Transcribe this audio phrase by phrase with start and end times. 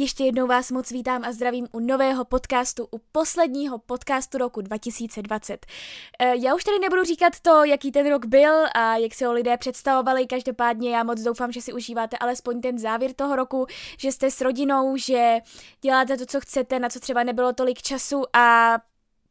[0.00, 5.66] Ještě jednou vás moc vítám a zdravím u nového podcastu, u posledního podcastu roku 2020.
[6.18, 9.32] E, já už tady nebudu říkat to, jaký ten rok byl a jak se ho
[9.32, 13.66] lidé představovali, každopádně já moc doufám, že si užíváte alespoň ten závěr toho roku,
[13.98, 15.38] že jste s rodinou, že
[15.80, 18.22] děláte to, co chcete, na co třeba nebylo tolik času.
[18.36, 18.78] A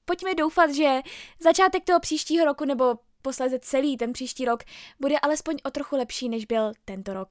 [0.05, 0.99] pojďme doufat, že
[1.39, 4.63] začátek toho příštího roku nebo posledně celý ten příští rok
[4.99, 7.29] bude alespoň o trochu lepší, než byl tento rok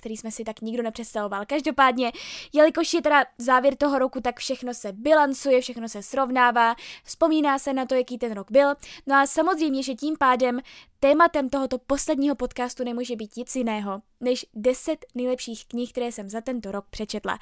[0.00, 1.46] který jsme si tak nikdo nepředstavoval.
[1.46, 2.12] Každopádně,
[2.52, 7.72] jelikož je teda závěr toho roku, tak všechno se bilancuje, všechno se srovnává, vzpomíná se
[7.72, 8.74] na to, jaký ten rok byl.
[9.06, 10.60] No a samozřejmě, že tím pádem
[11.00, 16.40] tématem tohoto posledního podcastu nemůže být nic jiného, než 10 nejlepších knih, které jsem za
[16.40, 17.38] tento rok přečetla.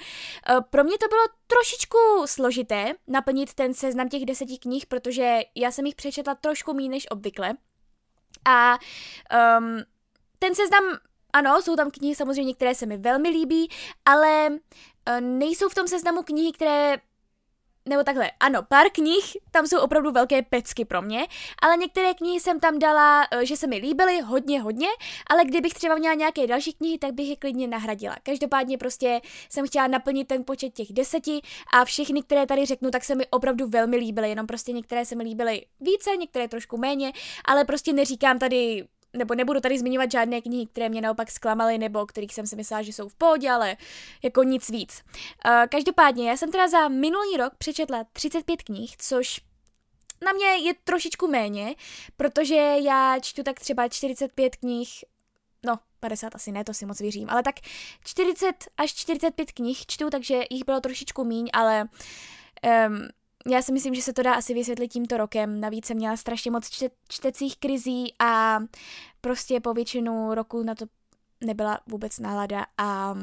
[0.50, 5.70] E, pro mě to bylo trošičku složité naplnit ten seznam těch deseti knih, protože já
[5.70, 7.54] jsem jich přečetla trošku méně než obvykle.
[8.44, 8.78] A
[9.58, 9.82] um,
[10.38, 10.84] ten seznam
[11.32, 13.68] ano, jsou tam knihy samozřejmě, které se mi velmi líbí,
[14.04, 16.96] ale uh, nejsou v tom seznamu knihy, které
[17.88, 21.26] nebo takhle, ano, pár knih, tam jsou opravdu velké pecky pro mě,
[21.62, 24.88] ale některé knihy jsem tam dala, eh, že se mi líbily hodně, hodně,
[25.30, 28.16] ale kdybych třeba měla nějaké další knihy, tak bych je klidně nahradila.
[28.22, 29.20] Každopádně prostě
[29.50, 31.40] jsem chtěla naplnit ten počet těch deseti
[31.72, 35.14] a všechny, které tady řeknu, tak se mi opravdu velmi líbily, jenom prostě některé se
[35.14, 37.12] mi líbily více, některé trošku méně,
[37.44, 38.84] ale prostě neříkám tady
[39.16, 42.82] nebo nebudu tady zmiňovat žádné knihy, které mě naopak zklamaly, nebo kterých jsem si myslela,
[42.82, 43.76] že jsou v pohodě, ale
[44.22, 45.02] jako nic víc.
[45.46, 49.40] Uh, každopádně, já jsem teda za minulý rok přečetla 35 knih, což
[50.24, 51.74] na mě je trošičku méně,
[52.16, 54.88] protože já čtu tak třeba 45 knih,
[55.66, 57.54] no 50 asi ne, to si moc věřím, ale tak
[58.04, 61.88] 40 až 45 knih čtu, takže jich bylo trošičku míň, ale
[62.88, 63.08] um,
[63.48, 65.60] já si myslím, že se to dá asi vysvětlit tímto rokem.
[65.60, 68.60] Navíc jsem měla strašně moc čte- čtecích krizí a
[69.20, 70.86] prostě po většinu roku na to
[71.40, 73.14] nebyla vůbec nálada a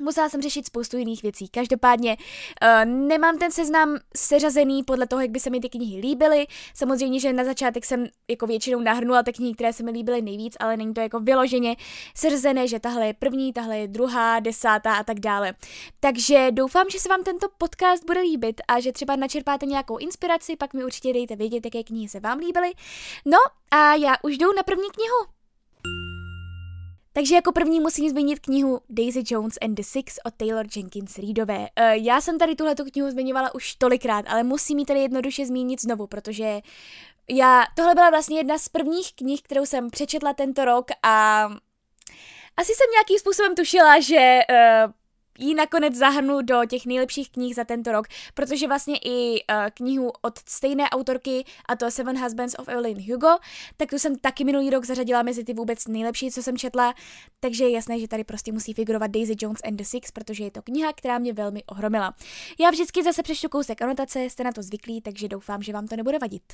[0.00, 1.48] musela jsem řešit spoustu jiných věcí.
[1.48, 6.46] Každopádně uh, nemám ten seznam seřazený podle toho, jak by se mi ty knihy líbily.
[6.74, 10.56] Samozřejmě, že na začátek jsem jako většinou nahrnula ty knihy, které se mi líbily nejvíc,
[10.60, 11.76] ale není to jako vyloženě
[12.14, 15.54] seřazené, že tahle je první, tahle je druhá, desátá a tak dále.
[16.00, 20.56] Takže doufám, že se vám tento podcast bude líbit a že třeba načerpáte nějakou inspiraci,
[20.56, 22.72] pak mi určitě dejte vědět, jaké knihy se vám líbily.
[23.26, 23.38] No
[23.70, 25.39] a já už jdu na první knihu.
[27.12, 31.58] Takže jako první musím zmínit knihu Daisy Jones and the Six od Taylor Jenkins Reidové.
[31.58, 35.80] Uh, já jsem tady tuhletu knihu zmiňovala už tolikrát, ale musím ji tady jednoduše zmínit
[35.82, 36.60] znovu, protože
[37.30, 41.44] já, tohle byla vlastně jedna z prvních knih, kterou jsem přečetla tento rok a
[42.56, 44.92] asi jsem nějakým způsobem tušila, že uh,
[45.40, 50.12] ji nakonec zahrnu do těch nejlepších knih za tento rok, protože vlastně i uh, knihu
[50.22, 53.28] od stejné autorky, a to Seven Husbands of Evelyn Hugo,
[53.76, 56.94] tak tu jsem taky minulý rok zařadila mezi ty vůbec nejlepší, co jsem četla,
[57.40, 60.50] takže je jasné, že tady prostě musí figurovat Daisy Jones and the Six, protože je
[60.50, 62.14] to kniha, která mě velmi ohromila.
[62.60, 65.96] Já vždycky zase přečtu kousek anotace, jste na to zvyklí, takže doufám, že vám to
[65.96, 66.52] nebude vadit.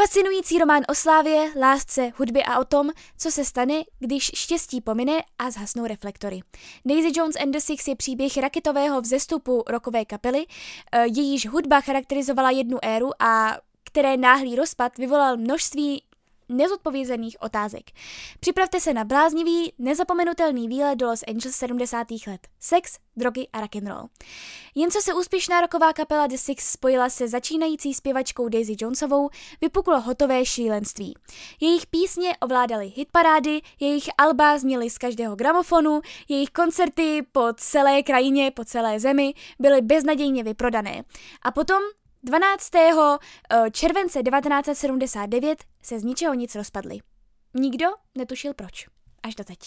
[0.00, 5.12] Fascinující román o slávě, lásce, hudbě a o tom, co se stane, když štěstí pomine
[5.38, 6.40] a zhasnou reflektory.
[6.84, 10.46] Daisy Jones and the Six je příběh raketového vzestupu rokové kapely,
[10.92, 16.02] eh, jejíž hudba charakterizovala jednu éru a které náhlý rozpad vyvolal množství
[16.50, 17.90] nezodpovězených otázek.
[18.40, 22.06] Připravte se na bláznivý, nezapomenutelný výlet do Los Angeles 70.
[22.26, 22.48] let.
[22.60, 24.08] Sex, drogy a rock'n'roll.
[24.74, 29.30] Jen co se úspěšná roková kapela The Six spojila se začínající zpěvačkou Daisy Jonesovou,
[29.60, 31.14] vypuklo hotové šílenství.
[31.60, 38.50] Jejich písně ovládaly hitparády, jejich alba zněly z každého gramofonu, jejich koncerty po celé krajině,
[38.50, 41.04] po celé zemi byly beznadějně vyprodané.
[41.42, 41.82] A potom
[42.22, 43.18] 12.
[43.50, 46.98] Eh, července 1979 se z ničeho nic rozpadly.
[47.54, 48.88] Nikdo netušil proč.
[49.22, 49.58] Až do teď.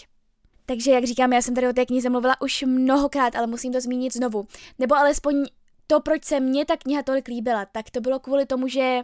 [0.65, 3.81] Takže, jak říkám, já jsem tady o té knize mluvila už mnohokrát, ale musím to
[3.81, 4.47] zmínit znovu.
[4.79, 5.45] Nebo alespoň
[5.87, 9.01] to, proč se mně ta kniha tolik líbila, tak to bylo kvůli tomu, že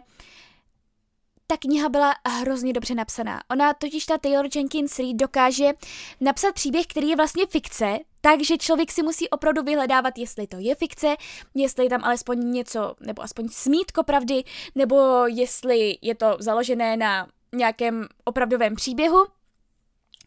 [1.46, 3.40] ta kniha byla hrozně dobře napsaná.
[3.50, 5.72] Ona totiž ta Taylor Jenkins Reid dokáže
[6.20, 10.74] napsat příběh, který je vlastně fikce, takže člověk si musí opravdu vyhledávat, jestli to je
[10.74, 11.16] fikce,
[11.54, 14.44] jestli je tam alespoň něco, nebo aspoň smítko pravdy,
[14.74, 19.26] nebo jestli je to založené na nějakém opravdovém příběhu,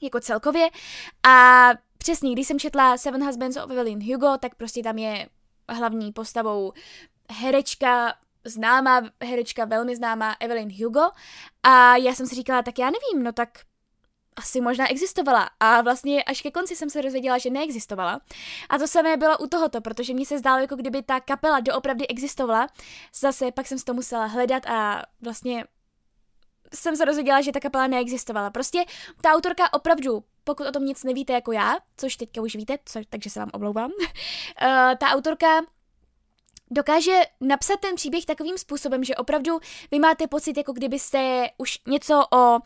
[0.02, 0.70] jako celkově.
[1.28, 5.30] A přesně, když jsem četla Seven Husbands of Evelyn Hugo, tak prostě tam je
[5.70, 6.74] hlavní postavou
[7.32, 8.14] herečka,
[8.46, 11.02] známá herečka, velmi známá Evelyn Hugo
[11.64, 13.50] a já jsem si říkala, tak já nevím, no tak
[14.36, 18.22] asi možná existovala a vlastně až ke konci jsem se dozvěděla, že neexistovala.
[18.70, 22.08] A to samé bylo u tohoto, protože mi se zdálo, jako kdyby ta kapela doopravdy
[22.08, 22.68] existovala.
[23.16, 25.66] Zase pak jsem to musela hledat a vlastně
[26.74, 28.50] jsem se dozvěděla, že ta kapela neexistovala.
[28.50, 28.86] Prostě
[29.22, 33.00] ta autorka opravdu, pokud o tom nic nevíte jako já, což teďka už víte, co,
[33.10, 33.98] takže se vám omlouvám, uh,
[35.00, 35.48] ta autorka
[36.74, 39.60] dokáže napsat ten příběh takovým způsobem, že opravdu
[39.92, 42.60] vy máte pocit, jako kdybyste už něco o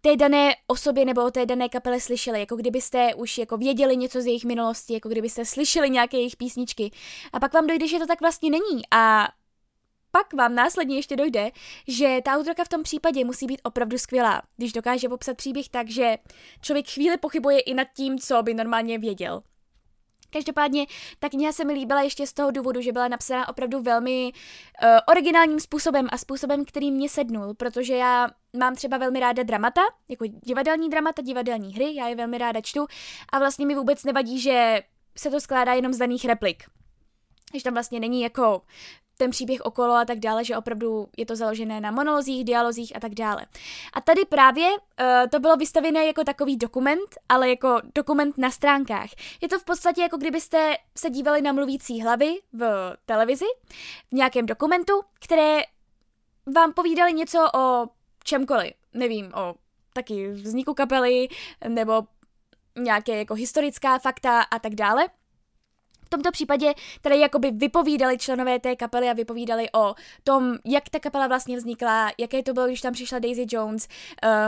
[0.00, 4.20] té dané osobě nebo o té dané kapele slyšeli, jako kdybyste už jako věděli něco
[4.20, 6.90] z jejich minulosti, jako kdybyste slyšeli nějaké jejich písničky.
[7.32, 8.82] A pak vám dojde, že to tak vlastně není.
[8.90, 9.28] A
[10.10, 11.50] pak vám následně ještě dojde,
[11.88, 15.90] že ta autorka v tom případě musí být opravdu skvělá, když dokáže popsat příběh tak,
[15.90, 16.16] že
[16.60, 19.42] člověk chvíli pochybuje i nad tím, co by normálně věděl.
[20.30, 20.86] Každopádně
[21.18, 24.32] ta kniha se mi líbila ještě z toho důvodu, že byla napsána opravdu velmi
[24.82, 29.80] uh, originálním způsobem a způsobem, který mě sednul, protože já mám třeba velmi ráda dramata,
[30.08, 32.86] jako divadelní dramata, divadelní hry, já je velmi ráda čtu
[33.32, 34.82] a vlastně mi vůbec nevadí, že
[35.18, 36.64] se to skládá jenom z daných replik.
[37.54, 38.62] Že tam vlastně není jako
[39.18, 43.00] ten příběh okolo a tak dále, že opravdu je to založené na monolozích, dialozích a
[43.00, 43.46] tak dále.
[43.92, 44.78] A tady právě uh,
[45.30, 49.10] to bylo vystavené jako takový dokument, ale jako dokument na stránkách.
[49.42, 53.44] Je to v podstatě jako kdybyste se dívali na mluvící hlavy v televizi,
[54.10, 54.92] v nějakém dokumentu,
[55.24, 55.60] které
[56.56, 57.86] vám povídali něco o
[58.24, 58.72] čemkoliv.
[58.94, 59.54] Nevím, o
[59.92, 61.28] taky vzniku kapely,
[61.68, 62.02] nebo
[62.78, 65.08] nějaké jako historická fakta a tak dále.
[66.08, 69.94] V tomto případě tady jakoby vypovídali členové té kapely a vypovídali o
[70.24, 73.88] tom, jak ta kapela vlastně vznikla, jaké to bylo, když tam přišla Daisy Jones,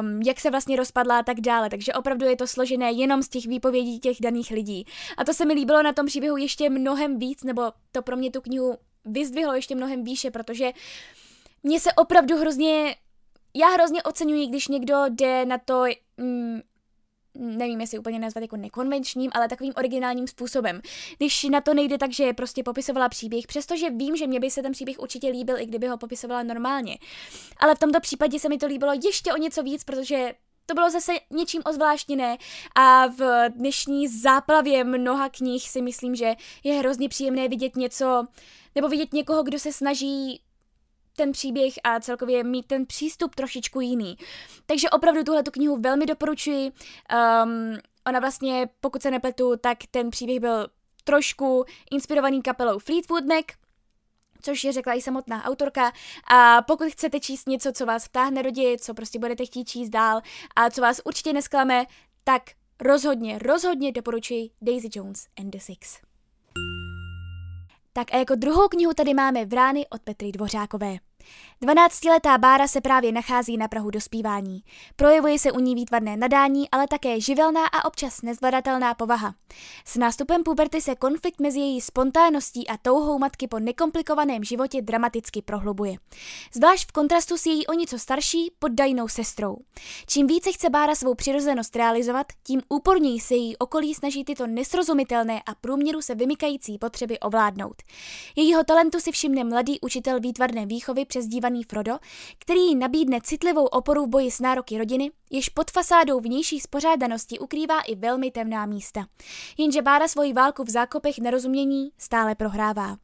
[0.01, 1.71] um, jak se vlastně rozpadla a tak dále.
[1.71, 4.85] Takže opravdu je to složené jenom z těch výpovědí těch daných lidí.
[5.17, 8.31] A to se mi líbilo na tom příběhu ještě mnohem víc, nebo to pro mě
[8.31, 10.71] tu knihu vyzdvihlo ještě mnohem výše, protože
[11.63, 12.97] mě se opravdu hrozně
[13.55, 15.85] já hrozně oceňuji, když někdo jde na to
[16.17, 16.61] mm,
[17.35, 20.81] nevím, jestli úplně nazvat jako nekonvenčním, ale takovým originálním způsobem.
[21.17, 24.63] Když na to nejde tak, že prostě popisovala příběh, přestože vím, že mě by se
[24.63, 26.99] ten příběh určitě líbil, i kdyby ho popisovala normálně.
[27.57, 30.33] Ale v tomto případě se mi to líbilo ještě o něco víc, protože
[30.67, 32.37] to bylo zase něčím ozvláštněné
[32.77, 36.35] a v dnešní záplavě mnoha knih si myslím, že
[36.65, 38.27] je hrozně příjemné vidět něco,
[38.75, 40.41] nebo vidět někoho, kdo se snaží
[41.17, 44.17] ten příběh a celkově mít ten přístup trošičku jiný.
[44.67, 46.73] Takže opravdu tuhle tu knihu velmi doporučuji.
[47.45, 50.67] Um, ona vlastně, pokud se nepletu, tak ten příběh byl
[51.05, 53.45] trošku inspirovaný kapelou Fleetwood Mac,
[54.43, 55.93] což je řekla i samotná autorka.
[56.33, 59.89] A pokud chcete číst něco, co vás vtáhne do děje, co prostě budete chtít číst
[59.89, 60.21] dál
[60.57, 61.87] a co vás určitě nesklame,
[62.25, 62.43] tak
[62.81, 66.10] rozhodně, rozhodně doporučuji Daisy Jones and the Six.
[67.93, 70.97] Tak a jako druhou knihu tady máme Vrány od Petry Dvořákové.
[71.63, 74.63] Dvanáctiletá Bára se právě nachází na Prahu dospívání.
[74.97, 79.35] Projevuje se u ní výtvarné nadání, ale také živelná a občas nezvladatelná povaha.
[79.85, 85.43] S nástupem puberty se konflikt mezi její spontánností a touhou matky po nekomplikovaném životě dramaticky
[85.43, 85.97] prohlubuje.
[86.55, 89.57] Zvlášť v kontrastu s její o něco starší, poddajnou sestrou.
[90.07, 95.43] Čím více chce Bára svou přirozenost realizovat, tím úporněji se její okolí snaží tyto nesrozumitelné
[95.47, 97.83] a průměru se vymykající potřeby ovládnout.
[98.37, 101.99] Jejího talentu si všimne mladý učitel výtvarné výchovy přezdívaný Frodo,
[102.39, 107.39] který jí nabídne citlivou oporu v boji s nároky rodiny, jež pod fasádou vnější spořádanosti
[107.39, 109.07] ukrývá i velmi temná místa.
[109.59, 112.97] Jenže Bára svoji válku v zákopech nerozumění stále prohrává.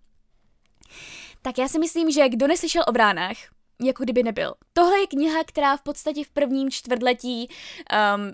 [1.43, 3.37] Tak já si myslím, že kdo neslyšel o bránách,
[3.83, 4.55] jako kdyby nebyl.
[4.73, 8.33] Tohle je kniha, která v podstatě v prvním čtvrtletí um,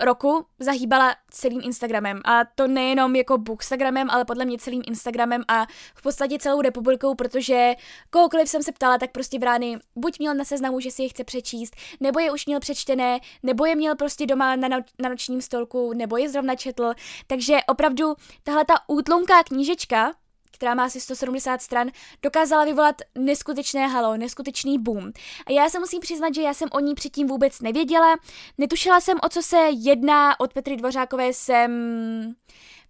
[0.00, 2.20] roku zahýbala celým Instagramem.
[2.24, 7.14] A to nejenom jako Bookstagramem, ale podle mě celým Instagramem a v podstatě celou republikou,
[7.14, 7.74] protože
[8.10, 11.24] kohokoliv jsem se ptala, tak prostě Brány buď měl na seznamu, že si je chce
[11.24, 15.42] přečíst, nebo je už měl přečtené, nebo je měl prostě doma na, no, na nočním
[15.42, 16.92] stolku, nebo je zrovna četl.
[17.26, 20.12] Takže opravdu tahle ta útlunká knížečka,
[20.56, 21.90] která má asi 170 stran,
[22.22, 25.12] dokázala vyvolat neskutečné halo, neskutečný boom.
[25.46, 28.16] A já se musím přiznat, že já jsem o ní předtím vůbec nevěděla,
[28.58, 31.70] netušila jsem, o co se jedná, od Petry Dvořákové jsem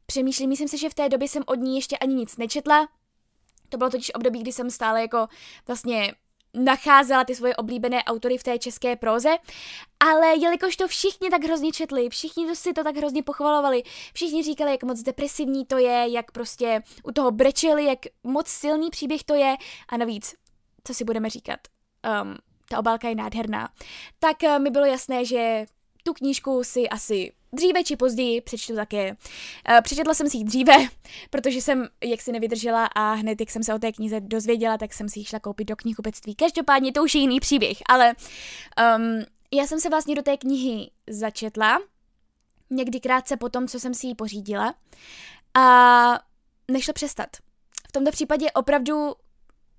[0.06, 2.88] přemýšlím, myslím si, že v té době jsem od ní ještě ani nic nečetla,
[3.68, 5.26] to bylo totiž období, kdy jsem stále jako
[5.66, 6.14] vlastně
[6.56, 9.36] nacházela ty svoje oblíbené autory v té české proze,
[10.00, 13.82] ale jelikož to všichni tak hrozně četli, všichni si to tak hrozně pochvalovali,
[14.14, 18.90] všichni říkali, jak moc depresivní to je, jak prostě u toho brečeli, jak moc silný
[18.90, 19.56] příběh to je
[19.88, 20.34] a navíc,
[20.84, 21.60] co si budeme říkat,
[22.22, 22.34] um,
[22.68, 23.68] ta obálka je nádherná,
[24.18, 25.66] tak uh, mi bylo jasné, že
[26.02, 29.10] tu knížku si asi dříve či později přečtu také.
[29.10, 30.74] Uh, přečetla jsem si ji dříve,
[31.30, 34.94] protože jsem jak si nevydržela a hned, jak jsem se o té knize dozvěděla, tak
[34.94, 36.34] jsem si ji šla koupit do knihkupectví.
[36.34, 38.14] Každopádně to už je jiný příběh, ale
[38.96, 41.78] um, já jsem se vlastně do té knihy začetla,
[42.70, 44.74] někdy krátce po tom, co jsem si ji pořídila
[45.54, 46.18] a
[46.68, 47.28] nešlo přestat.
[47.88, 49.14] V tomto případě opravdu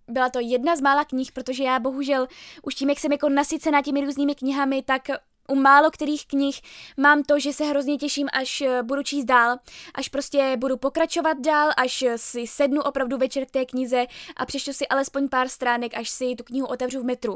[0.08, 2.28] byla to jedna z mála knih, protože já bohužel
[2.62, 5.08] už tím, jak jsem jako nasycená těmi různými knihami, tak
[5.48, 6.62] u málo kterých knih
[6.98, 9.58] mám to, že se hrozně těším, až eh, budu číst dál,
[9.96, 14.74] až prostě budu pokračovat dál, až si sednu opravdu večer k té knize a přečtu
[14.74, 17.36] si alespoň pár stránek, až si tu knihu otevřu v metru.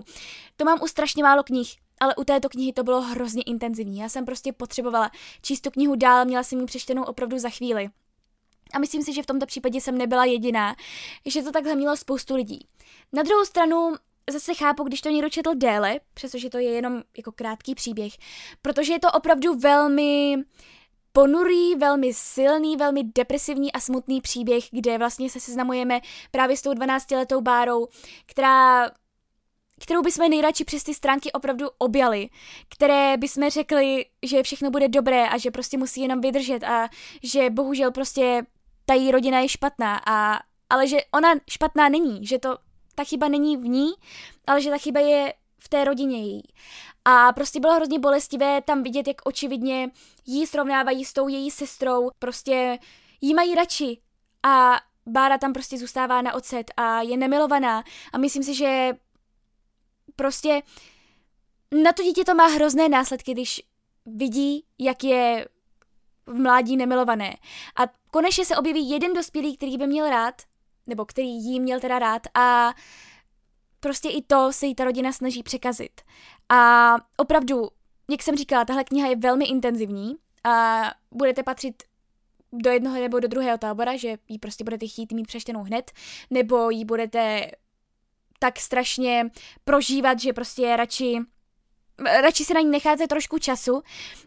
[0.58, 4.00] To mám u strašně málo knih, ale u této knihy to bylo hrozně intenzivní.
[4.00, 7.90] Já jsem prostě potřebovala číst tu knihu dál, měla jsem ji přečtenou opravdu za chvíli.
[8.74, 10.76] A myslím si, že v tomto případě jsem nebyla jediná,
[11.26, 12.68] že to takhle mělo spoustu lidí.
[13.14, 13.96] Na druhou stranu
[14.30, 18.14] zase chápu, když to někdo četl déle, přestože to je jenom jako krátký příběh,
[18.62, 20.38] protože je to opravdu velmi
[21.14, 26.02] ponurý, velmi silný, velmi depresivní a smutný příběh, kde vlastně se seznamujeme
[26.32, 27.88] právě s tou 12-letou Bárou,
[28.26, 28.92] která
[29.82, 32.30] kterou bychom nejradši přes ty stránky opravdu objali,
[32.70, 36.90] které bychom řekli, že všechno bude dobré a že prostě musí jenom vydržet a
[37.24, 38.46] že bohužel prostě
[38.86, 42.58] ta její rodina je špatná, a, ale že ona špatná není, že to
[42.96, 43.92] ta chyba není v ní,
[44.48, 46.44] ale že ta chyba je v té rodině její.
[47.06, 49.92] A prostě bylo hrozně bolestivé tam vidět, jak očividně
[50.26, 52.80] jí srovnávají s tou její sestrou, prostě
[53.22, 53.98] jí mají radši
[54.44, 57.84] a Bára tam prostě zůstává na ocet a je nemilovaná
[58.14, 58.94] a myslím si, že
[60.16, 60.62] prostě
[61.84, 63.62] na to dítě to má hrozné následky, když
[64.06, 65.48] vidí, jak je
[66.26, 67.36] v mládí nemilované.
[67.76, 67.82] A
[68.12, 70.42] konečně se objeví jeden dospělý, který by měl rád,
[70.88, 72.74] nebo který jí měl teda rád a
[73.80, 76.02] prostě i to se jí ta rodina snaží překazit.
[76.50, 77.70] A opravdu,
[78.12, 81.84] jak jsem říkala, tahle kniha je velmi intenzivní a budete patřit
[82.54, 85.92] do jednoho nebo do druhého tábora, že ji prostě budete chtít mít přeštěnou hned,
[86.30, 87.52] nebo ji budete
[88.40, 89.30] tak strašně
[89.64, 91.20] prožívat, že prostě radši
[92.06, 93.82] radši si na ní necháte trošku času.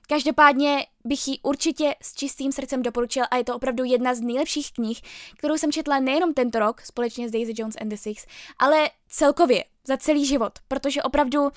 [0.09, 4.73] Každopádně bych ji určitě s čistým srdcem doporučil a je to opravdu jedna z nejlepších
[4.73, 5.01] knih,
[5.39, 8.27] kterou jsem četla nejenom tento rok společně s Daisy Jones and the Six,
[8.59, 11.49] ale celkově za celý život, protože opravdu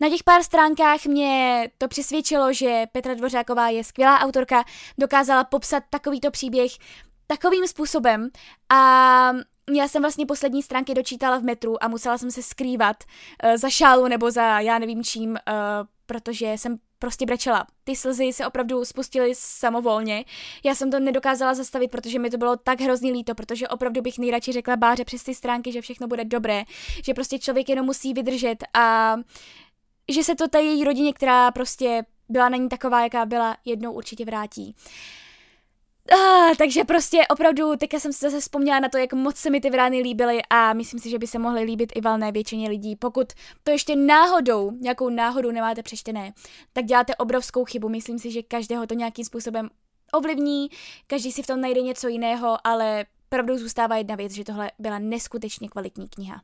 [0.00, 4.64] na těch pár stránkách mě to přesvědčilo, že Petra Dvořáková je skvělá autorka,
[4.98, 6.72] dokázala popsat takovýto příběh
[7.32, 8.28] takovým způsobem
[8.72, 9.32] a
[9.70, 12.96] já jsem vlastně poslední stránky dočítala v metru a musela jsem se skrývat
[13.44, 15.36] uh, za šálu nebo za já nevím čím, uh,
[16.06, 17.66] protože jsem prostě brečela.
[17.84, 20.24] Ty slzy se opravdu spustily samovolně.
[20.64, 24.18] Já jsem to nedokázala zastavit, protože mi to bylo tak hrozně líto, protože opravdu bych
[24.18, 26.64] nejradši řekla Báře přes ty stránky, že všechno bude dobré,
[27.04, 29.16] že prostě člověk jenom musí vydržet a
[30.08, 33.92] že se to té její rodině, která prostě byla na ní taková, jaká byla, jednou
[33.92, 34.74] určitě vrátí.
[34.76, 34.92] Uh,
[36.14, 39.60] Ah, takže prostě opravdu, teďka jsem se zase vzpomněla na to, jak moc se mi
[39.60, 42.96] ty vrány líbily a myslím si, že by se mohly líbit i valné většině lidí.
[42.96, 43.32] Pokud
[43.64, 46.32] to ještě náhodou, nějakou náhodou nemáte přečtené,
[46.72, 47.88] tak děláte obrovskou chybu.
[47.88, 49.68] Myslím si, že každého to nějakým způsobem
[50.12, 50.68] ovlivní,
[51.06, 54.98] každý si v tom najde něco jiného, ale pravdou zůstává jedna věc, že tohle byla
[54.98, 56.42] neskutečně kvalitní kniha.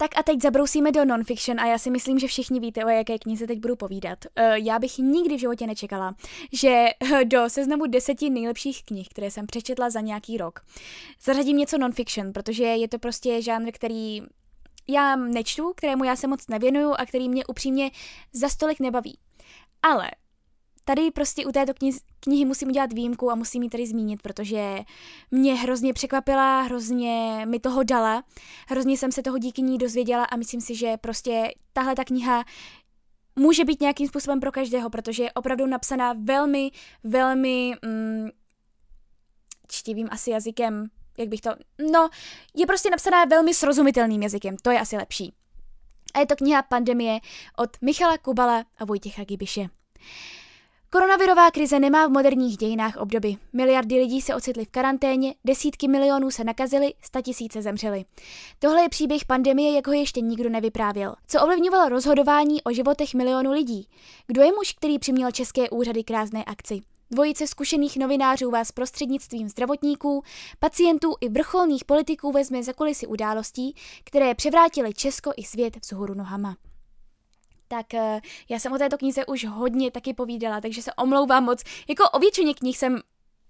[0.00, 3.18] Tak a teď zabrousíme do nonfiction a já si myslím, že všichni víte, o jaké
[3.18, 4.18] knize teď budu povídat.
[4.36, 6.14] Eh, já bych nikdy v životě nečekala,
[6.52, 10.60] že eh, do seznamu deseti nejlepších knih, které jsem přečetla za nějaký rok,
[11.22, 14.22] zařadím něco nonfiction, protože je to prostě žánr, který
[14.88, 17.90] já nečtu, kterému já se moc nevěnuju a který mě upřímně
[18.32, 19.18] za stolik nebaví.
[19.82, 20.10] Ale
[20.88, 24.78] tady prostě u této knihy, knihy musím udělat výjimku a musím ji tady zmínit, protože
[25.30, 28.24] mě hrozně překvapila, hrozně mi toho dala,
[28.68, 32.44] hrozně jsem se toho díky ní dozvěděla a myslím si, že prostě tahle ta kniha
[33.36, 36.70] může být nějakým způsobem pro každého, protože je opravdu napsaná velmi,
[37.04, 38.28] velmi mm,
[39.68, 40.86] čtivým asi jazykem,
[41.18, 41.50] jak bych to,
[41.92, 42.08] no,
[42.56, 45.32] je prostě napsaná velmi srozumitelným jazykem, to je asi lepší.
[46.14, 47.18] A je to kniha Pandemie
[47.56, 49.68] od Michala Kubala a Vojtěcha Gibiše.
[50.90, 53.36] Koronavirová krize nemá v moderních dějinách obdoby.
[53.52, 58.04] Miliardy lidí se ocitly v karanténě, desítky milionů se nakazily, tisíce zemřely.
[58.58, 61.14] Tohle je příběh pandemie, jak ho ještě nikdo nevyprávěl.
[61.26, 63.88] Co ovlivňovalo rozhodování o životech milionů lidí?
[64.26, 66.80] Kdo je muž, který přiměl české úřady k rázné akci?
[67.10, 70.22] Dvojice zkušených novinářů vás prostřednictvím zdravotníků,
[70.58, 76.56] pacientů i vrcholných politiků vezme za kulisy událostí, které převrátily Česko i svět vzhůru nohama
[77.68, 81.62] tak uh, já jsem o této knize už hodně taky povídala, takže se omlouvám moc.
[81.88, 83.00] Jako o většině knih jsem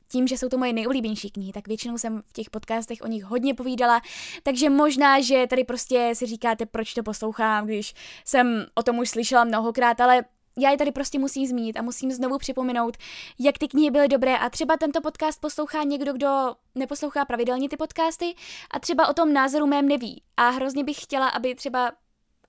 [0.08, 3.24] tím, že jsou to moje nejoblíbenější knihy, tak většinou jsem v těch podcastech o nich
[3.24, 4.00] hodně povídala,
[4.42, 7.94] takže možná, že tady prostě si říkáte, proč to poslouchám, když
[8.24, 10.24] jsem o tom už slyšela mnohokrát, ale
[10.58, 12.96] já je tady prostě musím zmínit a musím znovu připomenout,
[13.38, 17.76] jak ty knihy byly dobré a třeba tento podcast poslouchá někdo, kdo neposlouchá pravidelně ty
[17.76, 18.34] podcasty
[18.70, 20.22] a třeba o tom názoru mém neví.
[20.36, 21.92] A hrozně bych chtěla, aby třeba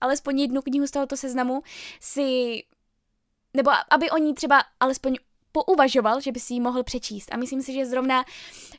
[0.01, 1.63] alespoň jednu knihu z tohoto seznamu
[2.01, 2.63] si,
[3.53, 5.15] nebo aby oni třeba alespoň
[5.51, 7.33] pouvažoval, že by si ji mohl přečíst.
[7.33, 8.25] A myslím si, že zrovna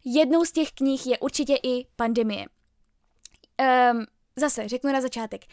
[0.04, 2.46] jednou z těch knih je určitě i Pandemie.
[3.92, 5.44] Um, zase řeknu na začátek.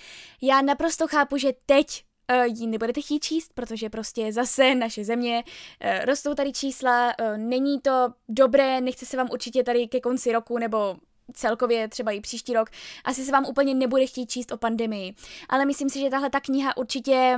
[0.41, 5.43] Já naprosto chápu, že teď uh, ji nebudete chtít číst, protože prostě zase naše země,
[5.43, 10.31] uh, rostou tady čísla, uh, není to dobré, nechce se vám určitě tady ke konci
[10.31, 10.95] roku nebo
[11.33, 12.69] celkově třeba i příští rok,
[13.03, 15.15] asi se vám úplně nebude chtít číst o pandemii.
[15.49, 17.37] Ale myslím si, že tahle ta kniha určitě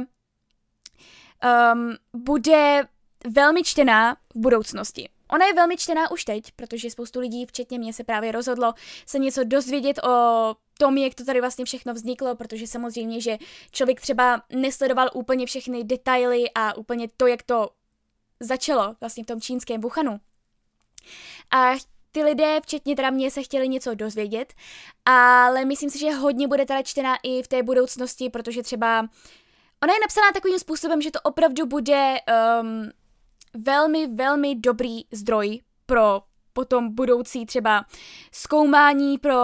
[1.74, 2.88] um, bude
[3.28, 5.10] velmi čtená v budoucnosti.
[5.32, 8.74] Ona je velmi čtená už teď, protože spoustu lidí, včetně mě, se právě rozhodlo
[9.06, 13.38] se něco dozvědět o tom, jak to tady vlastně všechno vzniklo, protože samozřejmě, že
[13.72, 17.70] člověk třeba nesledoval úplně všechny detaily a úplně to, jak to
[18.40, 20.20] začalo vlastně v tom čínském Wuhanu.
[21.52, 21.72] A
[22.12, 24.54] ty lidé, včetně teda mě, se chtěli něco dozvědět,
[25.06, 29.00] ale myslím si, že hodně bude teda čtená i v té budoucnosti, protože třeba
[29.84, 32.18] ona je napsaná takovým způsobem, že to opravdu bude
[32.62, 32.90] um,
[33.64, 36.22] velmi, velmi dobrý zdroj pro
[36.54, 37.86] potom budoucí třeba
[38.32, 39.38] zkoumání, pro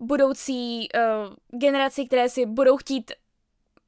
[0.00, 3.12] budoucí uh, generaci, které si budou chtít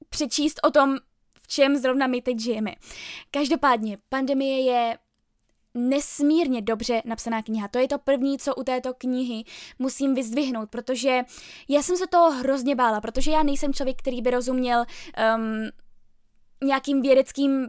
[0.09, 0.97] přečíst o tom,
[1.43, 2.75] v čem zrovna my teď žijeme.
[3.31, 4.99] Každopádně, pandemie je
[5.75, 7.69] nesmírně dobře napsaná kniha.
[7.69, 9.45] To je to první, co u této knihy
[9.79, 11.21] musím vyzdvihnout, protože
[11.69, 14.85] já jsem se toho hrozně bála, protože já nejsem člověk, který by rozuměl
[15.37, 15.71] um,
[16.65, 17.69] nějakým vědeckým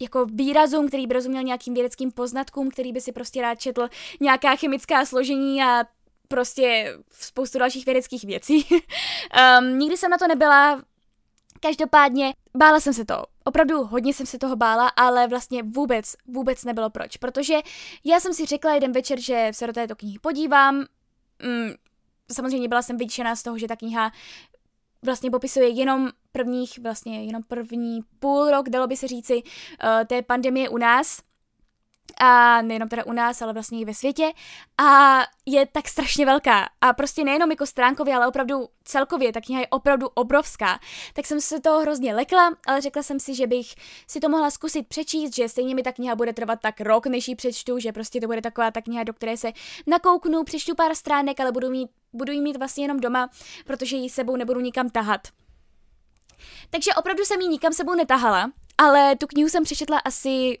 [0.00, 3.88] jako výrazům, který by rozuměl nějakým vědeckým poznatkům, který by si prostě rád četl
[4.20, 5.84] nějaká chemická složení a
[6.28, 8.66] prostě spoustu dalších vědeckých věcí.
[9.60, 10.82] um, nikdy jsem na to nebyla,
[11.60, 13.26] každopádně bála jsem se toho.
[13.44, 17.54] Opravdu hodně jsem se toho bála, ale vlastně vůbec, vůbec nebylo proč, protože
[18.04, 20.76] já jsem si řekla jeden večer, že se do této knihy podívám,
[21.42, 21.70] mm,
[22.32, 24.12] samozřejmě byla jsem vyděšená z toho, že ta kniha
[25.02, 30.22] vlastně popisuje jenom prvních, vlastně jenom první půl rok, dalo by se říci, uh, té
[30.22, 31.20] pandemie u nás,
[32.20, 34.32] a nejenom teda u nás, ale vlastně i ve světě.
[34.78, 36.68] A je tak strašně velká.
[36.80, 40.80] A prostě nejenom jako stránkově, ale opravdu celkově, ta kniha je opravdu obrovská,
[41.12, 43.74] tak jsem se toho hrozně lekla, ale řekla jsem si, že bych
[44.06, 47.28] si to mohla zkusit přečíst, že stejně mi ta kniha bude trvat tak rok, než
[47.28, 49.52] ji přečtu, že prostě to bude taková ta kniha, do které se
[49.86, 53.30] nakouknu, přečtu pár stránek, ale budu, mít, budu jí mít vlastně jenom doma,
[53.66, 55.20] protože ji sebou nebudu nikam tahat.
[56.70, 60.58] Takže opravdu jsem ji nikam sebou netahala, ale tu knihu jsem přečetla asi,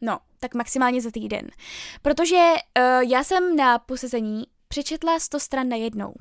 [0.00, 1.46] no, tak maximálně za týden.
[2.02, 6.14] Protože uh, já jsem na posezení přečetla 100 stran na jednou.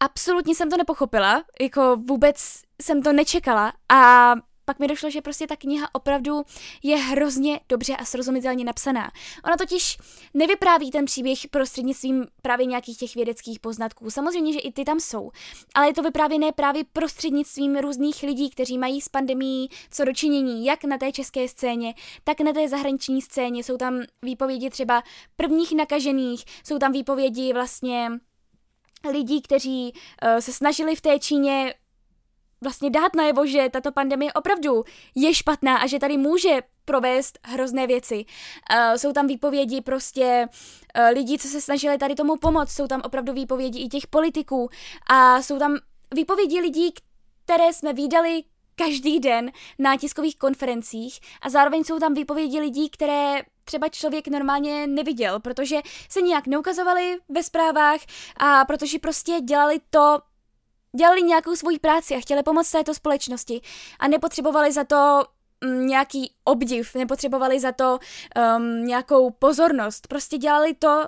[0.00, 4.34] Absolutně jsem to nepochopila, jako vůbec jsem to nečekala a
[4.68, 6.42] pak mi došlo, že prostě ta kniha opravdu
[6.82, 9.10] je hrozně dobře a srozumitelně napsaná.
[9.44, 9.98] Ona totiž
[10.34, 14.10] nevypráví ten příběh prostřednictvím právě nějakých těch vědeckých poznatků.
[14.10, 15.30] Samozřejmě, že i ty tam jsou,
[15.74, 20.84] ale je to vyprávěné právě prostřednictvím různých lidí, kteří mají s pandemí co dočinění, jak
[20.84, 23.64] na té české scéně, tak na té zahraniční scéně.
[23.64, 25.02] Jsou tam výpovědi třeba
[25.36, 28.10] prvních nakažených, jsou tam výpovědi vlastně
[29.12, 31.74] lidí, kteří uh, se snažili v té Číně
[32.60, 37.86] vlastně dát najevo, že tato pandemie opravdu je špatná a že tady může provést hrozné
[37.86, 38.24] věci.
[38.24, 40.48] Uh, jsou tam výpovědi prostě
[40.98, 44.68] uh, lidí, co se snažili tady tomu pomoct, jsou tam opravdu výpovědi i těch politiků.
[45.10, 45.76] A jsou tam
[46.14, 46.94] výpovědi lidí,
[47.44, 48.42] které jsme viděli
[48.74, 51.20] každý den na tiskových konferencích.
[51.42, 57.18] A zároveň jsou tam výpovědi lidí, které třeba člověk normálně neviděl, protože se nijak neukazovali
[57.28, 58.00] ve zprávách
[58.36, 60.18] a protože prostě dělali to,
[60.96, 63.60] dělali nějakou svoji práci a chtěli pomoct této společnosti
[63.98, 65.24] a nepotřebovali za to
[65.64, 67.98] mm, nějaký obdiv, nepotřebovali za to
[68.56, 70.06] um, nějakou pozornost.
[70.06, 71.04] Prostě dělali to,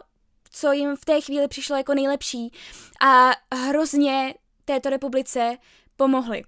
[0.51, 2.53] co jim v té chvíli přišlo jako nejlepší
[3.01, 5.57] a hrozně této republice
[5.97, 6.43] pomohli.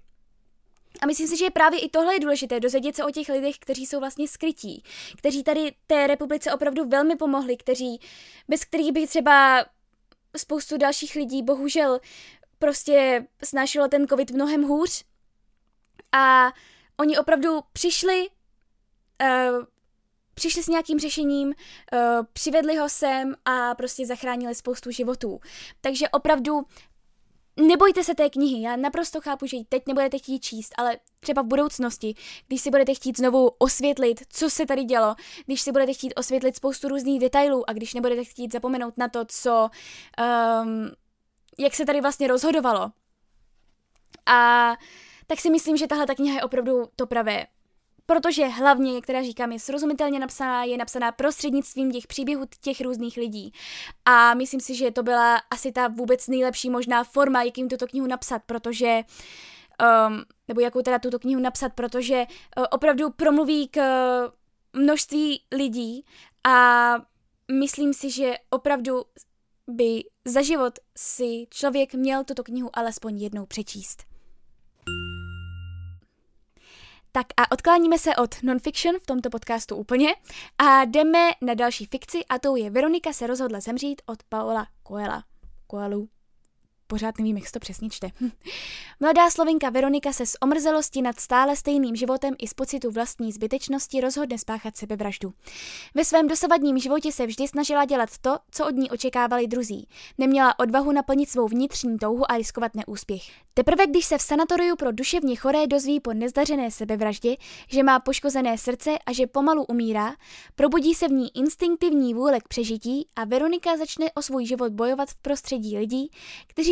[1.01, 3.85] A myslím si, že právě i tohle je důležité, dozvědět se o těch lidech, kteří
[3.85, 4.83] jsou vlastně skrytí,
[5.17, 7.99] kteří tady té republice opravdu velmi pomohli, kteří,
[8.47, 9.65] bez kterých by třeba
[10.37, 11.99] spoustu dalších lidí bohužel
[12.63, 15.03] prostě snášelo ten covid mnohem hůř.
[16.11, 16.51] A
[16.97, 18.27] oni opravdu přišli,
[19.21, 19.65] uh,
[20.33, 25.39] přišli s nějakým řešením, uh, přivedli ho sem a prostě zachránili spoustu životů.
[25.81, 26.61] Takže opravdu
[27.57, 31.41] nebojte se té knihy, já naprosto chápu, že ji teď nebudete chtít číst, ale třeba
[31.41, 32.15] v budoucnosti,
[32.47, 36.55] když si budete chtít znovu osvětlit, co se tady dělo, když si budete chtít osvětlit
[36.55, 39.69] spoustu různých detailů a když nebudete chtít zapomenout na to, co
[40.63, 40.91] um,
[41.59, 42.91] jak se tady vlastně rozhodovalo.
[44.25, 44.71] A
[45.27, 47.45] tak si myslím, že tahle ta kniha je opravdu to pravé.
[48.05, 53.17] protože hlavně, jak teda říkám, je srozumitelně napsaná, je napsaná prostřednictvím těch příběhů těch různých
[53.17, 53.53] lidí.
[54.05, 58.07] A myslím si, že to byla asi ta vůbec nejlepší možná forma, jakým tuto knihu
[58.07, 59.01] napsat, protože
[60.07, 62.25] um, nebo jakou teda tuto knihu napsat, protože
[62.57, 66.05] uh, opravdu promluví k uh, množství lidí
[66.47, 66.93] a
[67.51, 69.03] myslím si, že opravdu
[69.67, 74.03] by za život si člověk měl tuto knihu alespoň jednou přečíst.
[77.11, 80.15] Tak a odkláníme se od non-fiction v tomto podcastu úplně
[80.57, 85.23] a jdeme na další fikci a tou je Veronika se rozhodla zemřít od Paola Coela.
[85.71, 86.09] Coelu
[86.87, 88.09] pořád nevím, jak se to přesně čte.
[88.99, 94.01] Mladá slovinka Veronika se z omrzelosti nad stále stejným životem i z pocitu vlastní zbytečnosti
[94.01, 95.33] rozhodne spáchat sebevraždu.
[95.95, 99.87] Ve svém dosavadním životě se vždy snažila dělat to, co od ní očekávali druzí.
[100.17, 103.23] Neměla odvahu naplnit svou vnitřní touhu a riskovat neúspěch.
[103.53, 107.35] Teprve když se v sanatoriu pro duševně choré dozví po nezdařené sebevraždě,
[107.67, 110.15] že má poškozené srdce a že pomalu umírá,
[110.55, 115.09] probudí se v ní instinktivní vůle k přežití a Veronika začne o svůj život bojovat
[115.09, 116.09] v prostředí lidí,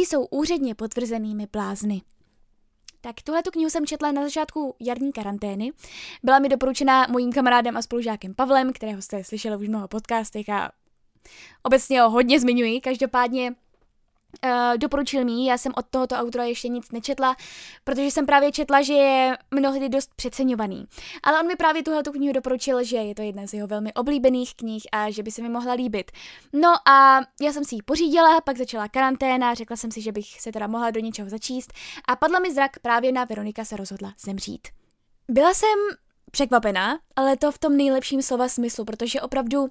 [0.02, 2.02] kteří jsou úředně potvrzenými blázny.
[3.02, 5.72] Tak tuhle knihu jsem četla na začátku jarní karantény.
[6.24, 10.50] Byla mi doporučena mojím kamarádem a spolužákem Pavlem, kterého jste slyšeli už v mnoha podcastech
[10.50, 10.72] a
[11.64, 12.82] obecně ho hodně zmiňuji.
[12.82, 13.56] Každopádně
[14.46, 17.36] Uh, doporučil mi, já jsem od tohoto autora ještě nic nečetla,
[17.84, 20.86] protože jsem právě četla, že je mnohdy dost přeceňovaný.
[21.24, 24.56] Ale on mi právě tuhle knihu doporučil, že je to jedna z jeho velmi oblíbených
[24.56, 26.12] knih a že by se mi mohla líbit.
[26.54, 30.42] No a já jsem si ji pořídila, pak začala karanténa, řekla jsem si, že bych
[30.42, 31.74] se teda mohla do něčeho začíst
[32.08, 34.68] a padla mi zrak právě na Veronika se rozhodla zemřít.
[35.30, 35.80] Byla jsem
[36.32, 39.70] překvapená, ale to v tom nejlepším slova smyslu, protože opravdu